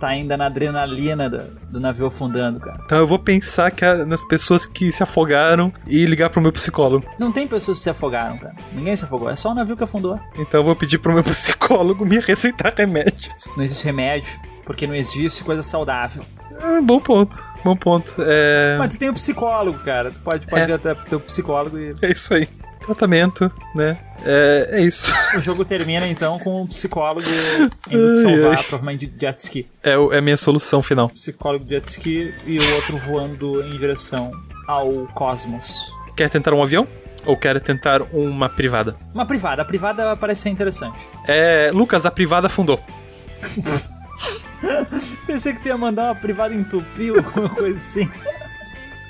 Tá 0.00 0.08
ainda 0.08 0.34
na 0.36 0.46
adrenalina 0.46 1.28
do, 1.28 1.42
do 1.70 1.78
navio 1.78 2.06
afundando, 2.06 2.58
cara. 2.58 2.80
Então 2.86 2.96
eu 2.98 3.06
vou 3.06 3.18
pensar 3.18 3.70
que 3.70 3.84
a- 3.84 4.06
nas 4.06 4.24
pessoas 4.24 4.64
que 4.64 4.90
se 4.90 5.02
afogaram 5.02 5.70
e 5.86 6.06
ligar 6.06 6.30
pro 6.30 6.40
meu 6.40 6.50
psicólogo. 6.52 7.04
Não 7.18 7.30
tem 7.30 7.46
pessoas 7.46 7.76
que 7.76 7.82
se 7.84 7.90
afogaram, 7.90 8.38
cara. 8.38 8.54
Ninguém 8.72 8.96
se 8.96 9.04
afogou. 9.04 9.28
É 9.28 9.36
só 9.36 9.50
o 9.50 9.54
navio 9.54 9.76
que 9.76 9.84
afundou. 9.84 10.18
Então 10.36 10.60
eu 10.60 10.64
vou 10.64 10.74
pedir 10.74 10.96
pro 10.98 11.12
meu 11.12 11.22
psicólogo 11.24 12.06
me 12.06 12.18
receitar 12.18 12.72
remédios. 12.74 13.28
Não 13.56 13.62
existe 13.62 13.84
remédio. 13.84 14.30
Porque 14.64 14.86
não 14.86 14.94
existe 14.94 15.44
coisa 15.44 15.62
saudável. 15.62 16.22
Ah, 16.62 16.80
bom 16.82 17.00
ponto, 17.00 17.42
bom 17.64 17.74
ponto. 17.76 18.14
É, 18.20 18.76
Mas 18.78 18.94
tu 18.94 19.00
tem 19.00 19.10
um 19.10 19.14
psicólogo, 19.14 19.78
cara. 19.80 20.10
Tu 20.12 20.20
pode, 20.20 20.46
pode 20.46 20.62
É. 20.62 20.68
ir 20.68 20.72
até 20.74 20.94
pro 20.94 21.06
teu 21.06 21.20
psicólogo 21.20 21.76
e. 21.78 21.94
é 22.02 22.10
isso 22.12 22.32
aí. 22.34 22.48
Tratamento, 22.84 23.50
né? 23.74 23.98
É, 24.24 24.68
é 24.72 24.80
isso. 24.82 25.12
O 25.36 25.40
jogo 25.40 25.64
termina 25.64 26.06
então 26.06 26.38
com 26.38 26.62
um 26.62 26.66
psicólogo 26.66 27.26
indo 27.90 28.12
te 28.12 28.22
salvar, 28.22 28.56
ai. 28.56 28.62
provavelmente 28.64 29.06
de 29.06 29.20
jet 29.20 29.38
ski. 29.38 29.68
É, 29.82 29.92
é 29.92 30.18
a 30.18 30.20
minha 30.20 30.36
solução 30.36 30.82
final. 30.82 31.08
Psicólogo 31.10 31.64
de 31.64 31.74
jet 31.74 31.88
ski 31.88 32.34
e 32.46 32.58
o 32.58 32.74
outro 32.74 32.96
voando 32.98 33.62
em 33.62 33.78
direção 33.78 34.32
ao 34.66 35.06
cosmos. 35.14 35.92
Quer 36.16 36.30
tentar 36.30 36.54
um 36.54 36.62
avião? 36.62 36.86
Ou 37.26 37.36
quer 37.36 37.60
tentar 37.60 38.00
uma 38.12 38.48
privada? 38.48 38.96
Uma 39.12 39.26
privada. 39.26 39.62
A 39.62 39.64
privada 39.64 40.16
parece 40.16 40.42
ser 40.42 40.48
interessante. 40.48 41.06
É. 41.28 41.70
Lucas, 41.72 42.06
a 42.06 42.10
privada 42.10 42.46
afundou. 42.46 42.80
Pensei 45.26 45.52
que 45.52 45.60
tu 45.60 45.68
ia 45.68 45.76
mandar 45.76 46.04
uma 46.04 46.14
privada 46.14 46.54
entupir 46.54 47.12
ou 47.12 47.18
alguma 47.18 47.48
coisa 47.48 47.76
assim. 47.76 48.10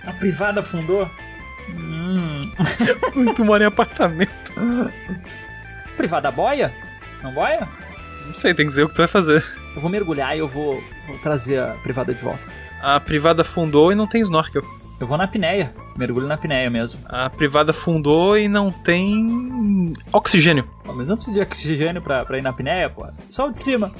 A 0.04 0.12
privada 0.12 0.60
afundou? 0.60 1.08
Hum. 1.76 2.50
Tu 3.36 3.44
mora 3.44 3.64
em 3.64 3.66
apartamento. 3.66 4.52
Privada 5.96 6.30
boia? 6.30 6.72
Não 7.22 7.32
boia? 7.32 7.68
Não 8.26 8.34
sei, 8.34 8.54
tem 8.54 8.66
que 8.66 8.70
dizer 8.70 8.84
o 8.84 8.88
que 8.88 8.94
tu 8.94 8.98
vai 8.98 9.08
fazer. 9.08 9.44
Eu 9.74 9.80
vou 9.80 9.90
mergulhar 9.90 10.36
e 10.36 10.40
eu 10.40 10.48
vou, 10.48 10.82
vou 11.06 11.18
trazer 11.18 11.60
a 11.60 11.74
privada 11.82 12.14
de 12.14 12.22
volta. 12.22 12.50
A 12.82 12.98
privada 12.98 13.42
afundou 13.42 13.92
e 13.92 13.94
não 13.94 14.06
tem 14.06 14.20
snorkel. 14.22 14.62
Eu 14.98 15.06
vou 15.06 15.16
na 15.16 15.24
apneia. 15.24 15.72
Mergulho 15.96 16.26
na 16.26 16.34
apneia 16.34 16.68
mesmo. 16.68 17.00
A 17.06 17.30
privada 17.30 17.70
afundou 17.70 18.36
e 18.36 18.48
não 18.48 18.70
tem 18.70 19.94
oxigênio. 20.12 20.68
Pô, 20.84 20.92
Mas 20.92 21.06
não 21.06 21.16
precisa 21.16 21.36
de 21.36 21.42
oxigênio 21.42 22.02
pra, 22.02 22.24
pra 22.24 22.38
ir 22.38 22.42
na 22.42 22.50
apneia, 22.50 22.90
pô. 22.90 23.06
Só 23.28 23.48
o 23.48 23.52
de 23.52 23.58
cima. 23.58 23.90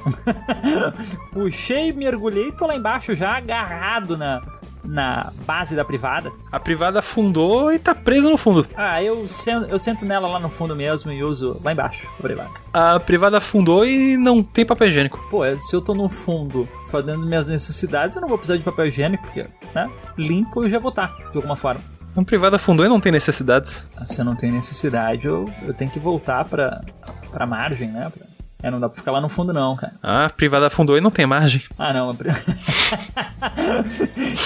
Puxei, 1.32 1.92
mergulhei 1.92 2.48
e 2.48 2.52
tô 2.52 2.66
lá 2.66 2.76
embaixo 2.76 3.14
já 3.16 3.36
agarrado 3.36 4.16
na, 4.16 4.42
na 4.84 5.32
base 5.46 5.76
da 5.76 5.84
privada. 5.84 6.32
A 6.50 6.58
privada 6.58 6.98
afundou 6.98 7.72
e 7.72 7.78
tá 7.78 7.94
presa 7.94 8.28
no 8.28 8.36
fundo. 8.36 8.66
Ah, 8.76 9.02
eu 9.02 9.26
sento, 9.28 9.68
eu 9.68 9.78
sento 9.78 10.04
nela 10.04 10.28
lá 10.28 10.38
no 10.38 10.50
fundo 10.50 10.74
mesmo 10.74 11.12
e 11.12 11.22
uso 11.22 11.60
lá 11.62 11.72
embaixo 11.72 12.08
a 12.18 12.22
privada. 12.22 12.50
A 12.72 13.00
privada 13.00 13.38
afundou 13.38 13.86
e 13.86 14.16
não 14.16 14.42
tem 14.42 14.64
papel 14.64 14.88
higiênico. 14.88 15.18
Pô, 15.30 15.42
se 15.58 15.74
eu 15.74 15.80
tô 15.80 15.94
no 15.94 16.08
fundo 16.08 16.68
fazendo 16.88 17.26
minhas 17.26 17.46
necessidades, 17.46 18.16
eu 18.16 18.22
não 18.22 18.28
vou 18.28 18.38
precisar 18.38 18.58
de 18.58 18.64
papel 18.64 18.86
higiênico, 18.86 19.24
porque, 19.24 19.46
né? 19.74 19.90
Limpo 20.16 20.64
eu 20.64 20.68
já 20.68 20.78
vou 20.78 20.90
estar, 20.90 21.14
de 21.30 21.36
alguma 21.36 21.56
forma. 21.56 21.80
A 22.16 22.22
privada 22.24 22.56
afundou 22.56 22.84
e 22.84 22.88
não 22.88 23.00
tem 23.00 23.12
necessidades. 23.12 23.88
Se 24.04 24.18
eu 24.20 24.24
não 24.24 24.34
tenho 24.34 24.54
necessidade, 24.54 25.26
eu, 25.26 25.48
eu 25.62 25.72
tenho 25.72 25.90
que 25.90 26.00
voltar 26.00 26.44
pra, 26.44 26.82
pra 27.30 27.46
margem, 27.46 27.88
né? 27.88 28.10
Pra, 28.10 28.26
É, 28.62 28.70
não 28.70 28.78
dá 28.78 28.88
pra 28.88 28.98
ficar 28.98 29.10
lá 29.12 29.20
no 29.20 29.28
fundo, 29.28 29.52
não, 29.52 29.74
cara. 29.76 29.94
Ah, 30.02 30.26
a 30.26 30.30
privada 30.30 30.66
afundou 30.66 30.96
e 30.96 31.00
não 31.00 31.10
tem 31.10 31.26
margem. 31.26 31.62
Ah, 31.78 31.92
não. 31.92 32.14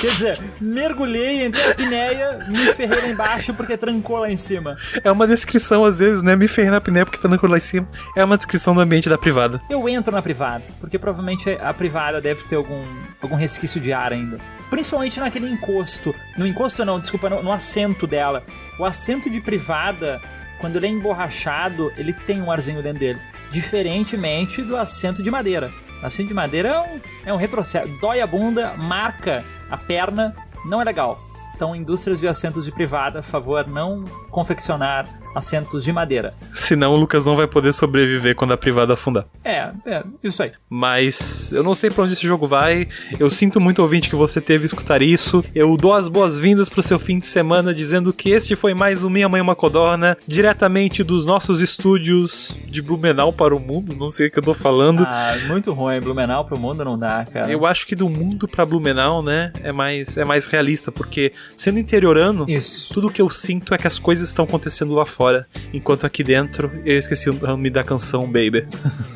Quer 0.01 0.07
dizer, 0.07 0.39
mergulhei, 0.61 1.47
entrei 1.47 1.67
na 1.67 1.75
pinéia, 1.75 2.39
me 2.49 2.57
ferrei 2.57 3.01
lá 3.01 3.09
embaixo 3.09 3.53
porque 3.55 3.77
trancou 3.77 4.19
lá 4.19 4.31
em 4.31 4.37
cima. 4.37 4.77
É 5.03 5.11
uma 5.11 5.27
descrição, 5.27 5.85
às 5.85 5.99
vezes, 5.99 6.23
né? 6.23 6.37
Me 6.37 6.47
ferrei 6.47 6.71
na 6.71 6.81
pinéia 6.81 7.05
porque 7.05 7.19
trancou 7.19 7.51
lá 7.51 7.57
em 7.57 7.61
cima. 7.61 7.89
É 8.17 8.25
uma 8.25 8.37
descrição 8.37 8.75
do 8.75 8.81
ambiente 8.81 9.09
da 9.09 9.19
privada. 9.19 9.61
Eu 9.69 9.89
entro 9.89 10.15
na 10.15 10.23
privada, 10.23 10.65
porque 10.81 10.99
provavelmente 10.99 11.51
a 11.51 11.75
privada 11.75 12.21
deve 12.21 12.45
ter 12.45 12.57
algum, 12.57 12.85
algum 13.21 13.35
resquício 13.35 13.81
de 13.81 13.93
ar 13.93 14.13
ainda. 14.13 14.39
Principalmente 14.71 15.19
naquele 15.19 15.49
encosto. 15.49 16.15
No 16.37 16.47
encosto 16.47 16.85
não, 16.85 17.01
desculpa, 17.01 17.29
no, 17.29 17.43
no 17.43 17.53
assento 17.53 18.07
dela. 18.07 18.43
O 18.79 18.85
assento 18.85 19.29
de 19.29 19.41
privada, 19.41 20.21
quando 20.61 20.77
ele 20.77 20.87
é 20.87 20.91
emborrachado, 20.91 21.93
ele 21.97 22.13
tem 22.13 22.41
um 22.41 22.51
arzinho 22.51 22.83
dentro 22.83 23.01
dele 23.01 23.21
diferentemente 23.55 24.63
do 24.63 24.77
assento 24.77 25.23
de 25.23 25.31
madeira. 25.31 25.71
O 26.03 26.07
assento 26.07 26.29
de 26.29 26.35
madeira 26.35 26.69
é 26.69 26.81
um, 26.81 27.01
é 27.27 27.33
um 27.33 27.37
retrocesso, 27.37 27.89
dói 28.01 28.21
a 28.21 28.27
bunda, 28.27 28.75
marca 28.77 29.45
a 29.71 29.77
perna, 29.77 30.35
não 30.67 30.81
é 30.81 30.85
legal. 30.85 31.19
Então, 31.55 31.75
indústrias 31.75 32.19
de 32.19 32.27
assentos 32.27 32.65
de 32.65 32.73
privada, 32.73 33.23
favor, 33.23 33.65
não 33.69 34.05
confeccionar 34.29 35.07
assentos 35.35 35.85
de 35.85 35.93
madeira. 35.93 36.35
Senão 36.55 36.93
o 36.93 36.97
Lucas 36.97 37.25
não 37.27 37.35
vai 37.35 37.47
poder 37.47 37.73
sobreviver 37.75 38.35
quando 38.35 38.53
a 38.53 38.57
privada 38.57 38.95
afundar. 38.95 39.27
É, 39.45 39.71
é, 39.85 40.03
isso 40.23 40.43
aí. 40.43 40.53
Mas 40.71 41.53
eu 41.53 41.63
não 41.63 41.75
sei 41.75 41.91
pra 41.91 42.05
onde 42.05 42.13
esse 42.13 42.27
jogo 42.27 42.47
vai. 42.47 42.89
Eu 43.19 43.29
sinto 43.31 43.61
muito 43.61 43.83
ouvinte 43.83 44.09
que 44.09 44.17
você 44.17 44.41
teve 44.41 44.67
escutar 44.67 45.03
isso. 45.03 45.45
Eu 45.55 45.77
dou 45.77 45.93
as 45.93 46.09
boas-vindas 46.09 46.69
pro 46.69 46.83
seu 46.83 46.99
fim 46.99 47.19
de 47.19 47.27
semana 47.27 47.75
dizendo 47.75 48.13
que 48.13 48.31
este 48.31 48.55
foi 48.55 48.75
mais 48.75 49.03
um 49.03 49.11
Minha 49.11 49.29
Mãe 49.29 49.41
Uma 49.41 49.57
Codorna, 49.57 50.17
diretamente 50.27 51.03
dos 51.03 51.25
nossos 51.25 51.61
estúdios 51.61 52.55
de 52.67 52.81
Blumenau 52.81 53.33
para 53.33 53.55
o 53.55 53.61
mundo. 53.61 53.95
Não 53.97 54.09
sei 54.09 54.29
o 54.29 54.31
que 54.31 54.39
eu 54.39 54.43
tô 54.43 54.55
falando. 54.55 55.05
Ah, 55.07 55.37
muito 55.49 55.73
ruim. 55.73 56.01
Blumenau 56.01 56.45
pro 56.45 56.59
mundo 56.59 56.85
não 56.85 56.99
dá, 56.99 57.25
cara. 57.25 57.51
Eu 57.51 57.67
acho 57.67 57.87
que 57.87 57.97
do 57.97 58.09
mundo 58.09 58.47
pra 58.47 58.65
Blumenau, 58.65 59.23
né, 59.23 59.53
é 59.63 59.73
mais, 59.73 60.17
é 60.17 60.25
mais 60.25 60.47
realista, 60.47 60.93
porque 60.93 61.33
sendo 61.57 61.79
interiorano, 61.79 62.45
Isso. 62.49 62.93
tudo 62.93 63.11
que 63.11 63.21
eu 63.21 63.31
sinto 63.31 63.75
é 63.75 63.79
que 63.79 63.87
as 63.87 63.99
coisas 63.99 64.29
estão 64.29 64.45
acontecendo 64.45 64.95
lá 64.95 65.07
fora 65.07 65.24
fora, 65.25 65.47
enquanto 65.73 66.05
aqui 66.05 66.23
dentro 66.23 66.71
eu 66.85 66.99
esqueci 66.99 67.31
o 67.31 67.35
nome 67.35 67.71
da 67.71 67.83
canção 67.83 68.27
Baby. 68.27 68.67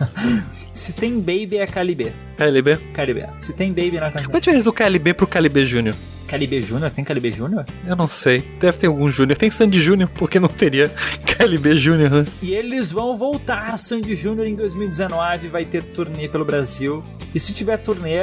Se 0.72 0.94
tem 0.94 1.20
Baby 1.20 1.58
é 1.58 1.66
KLB. 1.66 2.14
KLB? 2.38 2.78
KLB. 2.94 3.26
Se 3.38 3.54
tem 3.54 3.68
Baby 3.68 4.00
na 4.00 4.10
canção. 4.10 4.30
Qual 4.30 4.36
a 4.36 4.40
diferença 4.40 4.64
do 4.64 4.72
KLB 4.72 5.12
pro 5.12 5.26
KLB 5.26 5.64
Júnior? 5.66 5.94
KLB 6.26 6.62
Júnior? 6.62 6.90
Tem 6.92 7.04
KLB 7.04 7.32
Júnior? 7.32 7.66
Eu 7.86 7.94
não 7.94 8.08
sei. 8.08 8.42
Deve 8.58 8.78
ter 8.78 8.86
algum 8.86 9.10
Júnior. 9.10 9.36
Tem 9.36 9.50
Sandy 9.50 9.80
Júnior, 9.80 10.08
porque 10.14 10.40
não 10.40 10.48
teria 10.48 10.88
KLB 11.26 11.76
Júnior, 11.76 12.10
né? 12.10 12.24
E 12.40 12.54
eles 12.54 12.90
vão 12.90 13.14
voltar, 13.14 13.76
Sandy 13.76 14.14
Júnior, 14.14 14.46
em 14.46 14.54
2019. 14.54 15.48
Vai 15.48 15.66
ter 15.66 15.82
turnê 15.82 16.26
pelo 16.26 16.44
Brasil. 16.44 17.04
E 17.34 17.40
se 17.40 17.52
tiver 17.52 17.76
turnê 17.76 18.20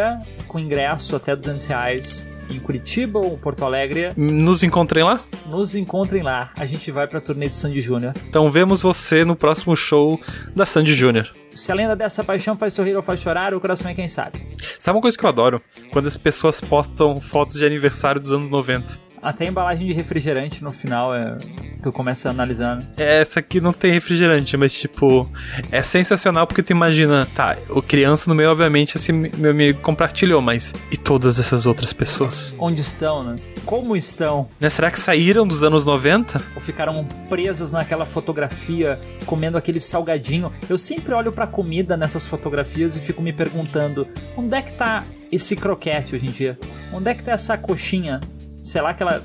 com 0.48 0.60
ingresso 0.60 1.16
até 1.16 1.36
200 1.36 1.66
reais, 1.66 2.28
em 2.50 2.60
Curitiba 2.60 3.20
ou 3.20 3.38
Porto 3.38 3.66
Alegre. 3.66 4.12
Nos 4.16 4.64
encontrem 4.64 5.04
lá? 5.04 5.20
Nos 5.48 5.76
encontrem 5.76 6.22
lá. 6.22 6.52
A 6.56 6.66
gente 6.66 6.92
vai 6.92 7.08
pra 7.08 7.22
turnê 7.22 7.50
de 7.50 7.56
Sandy 7.56 7.82
Júnior. 7.82 8.14
Então 8.28 8.50
vemos 8.50 8.82
você 8.82 9.24
no 9.24 9.36
próximo 9.36 9.76
show 9.76 10.20
da 10.56 10.66
Sandy 10.66 10.94
Júnior. 10.94 11.32
Se 11.52 11.72
a 11.72 11.76
lenda 11.76 11.96
dessa 11.96 12.24
paixão 12.24 12.58
faz 12.58 12.74
sorrir 12.74 12.96
ou 12.96 13.02
faz 13.02 13.22
chorar, 13.22 13.54
o 13.54 13.62
coração 13.62 13.90
é 13.90 13.94
quem 13.94 14.10
sabe. 14.10 14.46
Sabe 14.78 14.98
uma 14.98 15.02
coisa 15.02 15.18
que 15.18 15.24
eu 15.24 15.30
adoro? 15.30 15.62
Quando 15.92 16.08
as 16.08 16.18
pessoas 16.18 16.60
postam 16.60 17.16
fotos 17.18 17.56
de 17.56 17.66
aniversário 17.66 18.22
dos 18.22 18.32
anos 18.32 18.50
90. 18.50 19.05
Até 19.26 19.46
a 19.46 19.48
embalagem 19.48 19.88
de 19.88 19.92
refrigerante 19.94 20.64
no 20.64 20.72
final, 20.72 21.12
é... 21.16 21.36
tu 21.82 21.92
começa 21.92 22.30
analisando. 22.30 22.86
É, 22.96 23.22
essa 23.22 23.40
aqui 23.40 23.60
não 23.60 23.74
tem 23.74 23.92
refrigerante, 23.92 24.56
mas 24.56 24.72
tipo, 24.72 25.28
é 25.72 25.82
sensacional 25.82 26.46
porque 26.46 26.62
tu 26.62 26.70
imagina, 26.70 27.28
tá, 27.34 27.58
o 27.72 27.82
criança 27.82 28.30
no 28.30 28.36
meio, 28.36 28.52
obviamente, 28.52 28.98
assim, 28.98 29.32
meu 29.36 29.50
amigo 29.50 29.82
compartilhou, 29.82 30.44
mas 30.44 30.76
e 30.92 30.98
todas 30.98 31.40
essas 31.40 31.66
outras 31.66 31.92
pessoas? 31.92 32.54
Onde 32.60 32.82
estão, 32.82 33.24
né? 33.24 33.40
Como 33.66 33.96
estão? 33.96 34.48
Né, 34.60 34.70
será 34.70 34.92
que 34.92 35.00
saíram 35.00 35.48
dos 35.48 35.64
anos 35.64 35.88
90? 35.88 36.40
Ou 36.56 36.62
ficaram 36.62 37.04
presas 37.28 37.72
naquela 37.72 38.06
fotografia, 38.06 39.00
comendo 39.26 39.58
aquele 39.58 39.80
salgadinho? 39.80 40.54
Eu 40.70 40.78
sempre 40.78 41.16
olho 41.16 41.32
pra 41.32 41.48
comida 41.48 41.98
nessas 41.98 42.28
fotografias 42.28 42.96
e 42.96 43.00
fico 43.00 43.24
me 43.24 43.34
perguntando: 43.34 44.08
onde 44.38 44.56
é 44.56 44.62
que 44.62 44.74
tá 44.74 45.04
esse 45.32 45.56
croquete 45.56 46.14
hoje 46.14 46.28
em 46.28 46.32
dia? 46.32 46.60
Onde 46.94 47.10
é 47.10 47.16
que 47.16 47.24
tá 47.24 47.32
essa 47.32 47.58
coxinha? 47.58 48.22
Será 48.66 48.96
que 48.96 49.04
ela 49.04 49.24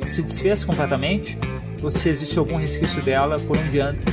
se 0.00 0.22
desfez 0.22 0.62
completamente? 0.62 1.36
Ou 1.82 1.90
se 1.90 2.08
existe 2.08 2.38
algum 2.38 2.56
resquício 2.56 3.02
dela 3.02 3.36
por 3.40 3.58
onde 3.58 3.80
anda? 3.80 4.04